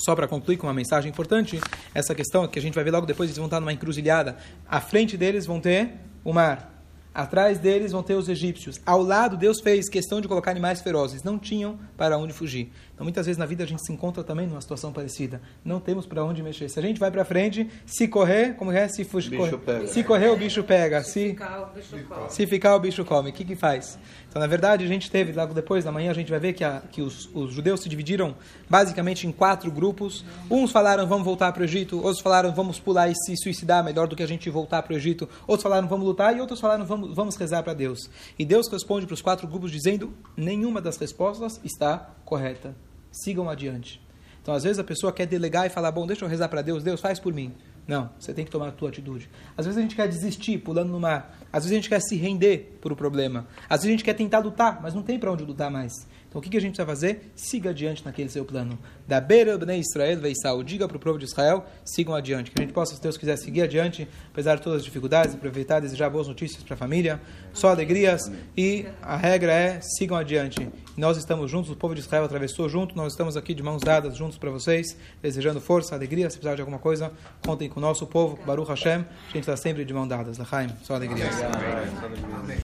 Só 0.04 0.16
para 0.16 0.26
concluir 0.26 0.56
com 0.56 0.66
uma 0.66 0.74
mensagem 0.74 1.08
importante, 1.08 1.60
essa 1.94 2.12
questão 2.12 2.48
que 2.48 2.58
a 2.58 2.62
gente 2.62 2.74
vai 2.74 2.82
ver 2.82 2.90
logo 2.90 3.06
depois, 3.06 3.28
eles 3.28 3.36
vão 3.36 3.46
estar 3.46 3.60
numa 3.60 3.72
encruzilhada. 3.72 4.36
À 4.68 4.80
frente 4.80 5.16
deles 5.16 5.46
vão 5.46 5.60
ter 5.60 5.92
o 6.24 6.32
mar. 6.32 6.72
Atrás 7.14 7.58
deles 7.58 7.92
vão 7.92 8.02
ter 8.02 8.14
os 8.14 8.26
egípcios. 8.26 8.80
Ao 8.86 9.02
lado, 9.02 9.36
Deus 9.36 9.60
fez 9.60 9.86
questão 9.88 10.18
de 10.18 10.26
colocar 10.26 10.50
animais 10.50 10.80
ferozes. 10.80 11.22
Não 11.22 11.38
tinham 11.38 11.78
para 11.94 12.16
onde 12.16 12.32
fugir. 12.32 12.72
Então, 12.94 13.04
muitas 13.04 13.24
vezes 13.24 13.38
na 13.38 13.46
vida 13.46 13.64
a 13.64 13.66
gente 13.66 13.84
se 13.84 13.92
encontra 13.92 14.22
também 14.22 14.46
numa 14.46 14.60
situação 14.60 14.92
parecida. 14.92 15.40
Não 15.64 15.80
temos 15.80 16.06
para 16.06 16.22
onde 16.22 16.42
mexer. 16.42 16.68
Se 16.68 16.78
a 16.78 16.82
gente 16.82 17.00
vai 17.00 17.10
para 17.10 17.24
frente, 17.24 17.68
se 17.86 18.06
correr, 18.06 18.54
como 18.54 18.70
é? 18.70 18.86
Se 18.86 19.02
fugir, 19.02 19.36
correr. 19.36 19.86
Se 19.88 20.04
correr, 20.04 20.28
o 20.28 20.36
bicho 20.36 20.62
pega. 20.62 21.02
Se, 21.02 21.12
se 21.12 21.28
ficar, 21.30 21.62
o 21.62 21.66
bicho 21.66 22.04
come. 22.06 22.30
Se 22.30 22.46
ficar, 22.46 22.76
o 22.76 22.80
bicho 22.80 23.04
come. 23.04 23.30
O 23.30 23.32
que, 23.32 23.44
que 23.44 23.56
faz? 23.56 23.98
Então, 24.28 24.40
na 24.40 24.46
verdade, 24.46 24.84
a 24.84 24.88
gente 24.88 25.10
teve, 25.10 25.32
logo 25.32 25.54
depois 25.54 25.84
da 25.84 25.90
manhã, 25.90 26.10
a 26.10 26.14
gente 26.14 26.30
vai 26.30 26.38
ver 26.38 26.52
que, 26.52 26.64
a, 26.64 26.80
que 26.80 27.00
os, 27.02 27.28
os, 27.34 27.52
judeus 27.52 27.80
se 27.80 27.88
dividiram 27.88 28.34
basicamente 28.68 29.26
em 29.26 29.32
quatro 29.32 29.70
grupos. 29.70 30.24
Uns 30.50 30.70
falaram, 30.70 31.06
vamos 31.06 31.24
voltar 31.24 31.50
para 31.52 31.62
o 31.62 31.64
Egito. 31.64 31.96
Outros 31.96 32.20
falaram, 32.20 32.52
vamos 32.52 32.78
pular 32.78 33.08
e 33.08 33.14
se 33.14 33.36
suicidar 33.36 33.82
melhor 33.82 34.06
do 34.06 34.14
que 34.14 34.22
a 34.22 34.28
gente 34.28 34.48
voltar 34.50 34.82
para 34.82 34.92
o 34.92 34.96
Egito. 34.96 35.28
Outros 35.46 35.62
falaram, 35.62 35.88
vamos 35.88 36.06
lutar. 36.06 36.36
E 36.36 36.40
outros 36.40 36.60
falaram, 36.60 36.84
vamos, 36.84 37.14
vamos 37.16 37.36
rezar 37.36 37.62
para 37.62 37.74
Deus. 37.74 38.10
E 38.38 38.44
Deus 38.44 38.68
responde 38.68 39.06
para 39.06 39.14
os 39.14 39.22
quatro 39.22 39.46
grupos 39.48 39.70
dizendo, 39.70 40.12
nenhuma 40.36 40.80
das 40.80 40.96
respostas 40.98 41.60
está 41.64 42.10
correta 42.32 42.74
sigam 43.10 43.50
adiante. 43.50 44.00
Então, 44.40 44.54
às 44.54 44.62
vezes 44.62 44.78
a 44.78 44.84
pessoa 44.84 45.12
quer 45.12 45.26
delegar 45.26 45.66
e 45.66 45.68
falar, 45.68 45.92
bom, 45.92 46.06
deixa 46.06 46.24
eu 46.24 46.28
rezar 46.28 46.48
para 46.48 46.62
Deus, 46.62 46.82
Deus 46.82 46.98
faz 46.98 47.20
por 47.20 47.30
mim. 47.30 47.54
Não, 47.86 48.10
você 48.18 48.32
tem 48.32 48.44
que 48.44 48.50
tomar 48.50 48.68
a 48.68 48.72
tua 48.72 48.88
atitude. 48.88 49.28
Às 49.56 49.66
vezes 49.66 49.76
a 49.78 49.82
gente 49.82 49.94
quer 49.94 50.08
desistir 50.08 50.56
pulando 50.58 50.90
no 50.90 50.98
mar. 50.98 51.36
Às 51.52 51.64
vezes 51.64 51.72
a 51.72 51.74
gente 51.74 51.88
quer 51.90 52.00
se 52.00 52.16
render 52.16 52.78
por 52.80 52.90
o 52.90 52.96
problema. 52.96 53.46
Às 53.68 53.80
vezes 53.80 53.88
a 53.88 53.90
gente 53.90 54.04
quer 54.04 54.14
tentar 54.14 54.38
lutar, 54.38 54.80
mas 54.80 54.94
não 54.94 55.02
tem 55.02 55.18
para 55.18 55.30
onde 55.30 55.44
lutar 55.44 55.70
mais. 55.70 55.92
Então 56.28 56.38
o 56.38 56.42
que, 56.42 56.48
que 56.48 56.56
a 56.56 56.60
gente 56.60 56.70
precisa 56.70 56.86
fazer? 56.86 57.32
Siga 57.36 57.70
adiante 57.70 58.02
naquele 58.04 58.30
seu 58.30 58.44
plano. 58.44 58.78
Da 59.06 59.20
beira 59.20 59.58
Israel 59.76 60.20
Veissal, 60.20 60.62
diga 60.62 60.88
para 60.88 60.96
o 60.96 61.00
povo 61.00 61.18
de 61.18 61.26
Israel, 61.26 61.66
sigam 61.84 62.14
adiante. 62.14 62.50
Que 62.50 62.62
a 62.62 62.64
gente 62.64 62.72
possa, 62.72 62.94
se 62.94 63.02
Deus 63.02 63.18
quiser, 63.18 63.36
seguir 63.36 63.62
adiante, 63.62 64.08
apesar 64.30 64.54
de 64.54 64.62
todas 64.62 64.78
as 64.78 64.84
dificuldades, 64.84 65.34
aproveitar, 65.34 65.80
desejar 65.80 66.08
boas 66.08 66.28
notícias 66.28 66.62
para 66.62 66.74
a 66.74 66.76
família, 66.78 67.20
só 67.52 67.68
alegrias. 67.68 68.30
E 68.56 68.86
a 69.02 69.16
regra 69.16 69.52
é, 69.52 69.80
sigam 69.82 70.16
adiante. 70.16 70.70
Nós 70.96 71.16
estamos 71.16 71.50
juntos, 71.50 71.70
o 71.70 71.76
povo 71.76 71.94
de 71.94 72.00
Israel 72.00 72.24
atravessou 72.24 72.68
junto, 72.68 72.94
nós 72.94 73.14
estamos 73.14 73.36
aqui 73.36 73.54
de 73.54 73.62
mãos 73.62 73.80
dadas 73.80 74.14
juntos 74.16 74.36
para 74.36 74.50
vocês, 74.50 74.96
desejando 75.22 75.60
força, 75.60 75.94
alegria. 75.94 76.28
Se 76.28 76.36
precisar 76.36 76.54
de 76.54 76.60
alguma 76.60 76.78
coisa, 76.78 77.10
contem 77.44 77.68
com 77.68 77.80
o 77.80 77.82
nosso 77.82 78.06
povo, 78.06 78.38
Baruch 78.44 78.68
Hashem. 78.68 79.00
A 79.00 79.32
gente 79.32 79.40
está 79.40 79.56
sempre 79.56 79.84
de 79.84 79.94
mãos 79.94 80.06
dadas. 80.06 80.36
Lachaim, 80.36 80.68
só 80.82 80.94
alegria. 80.94 81.30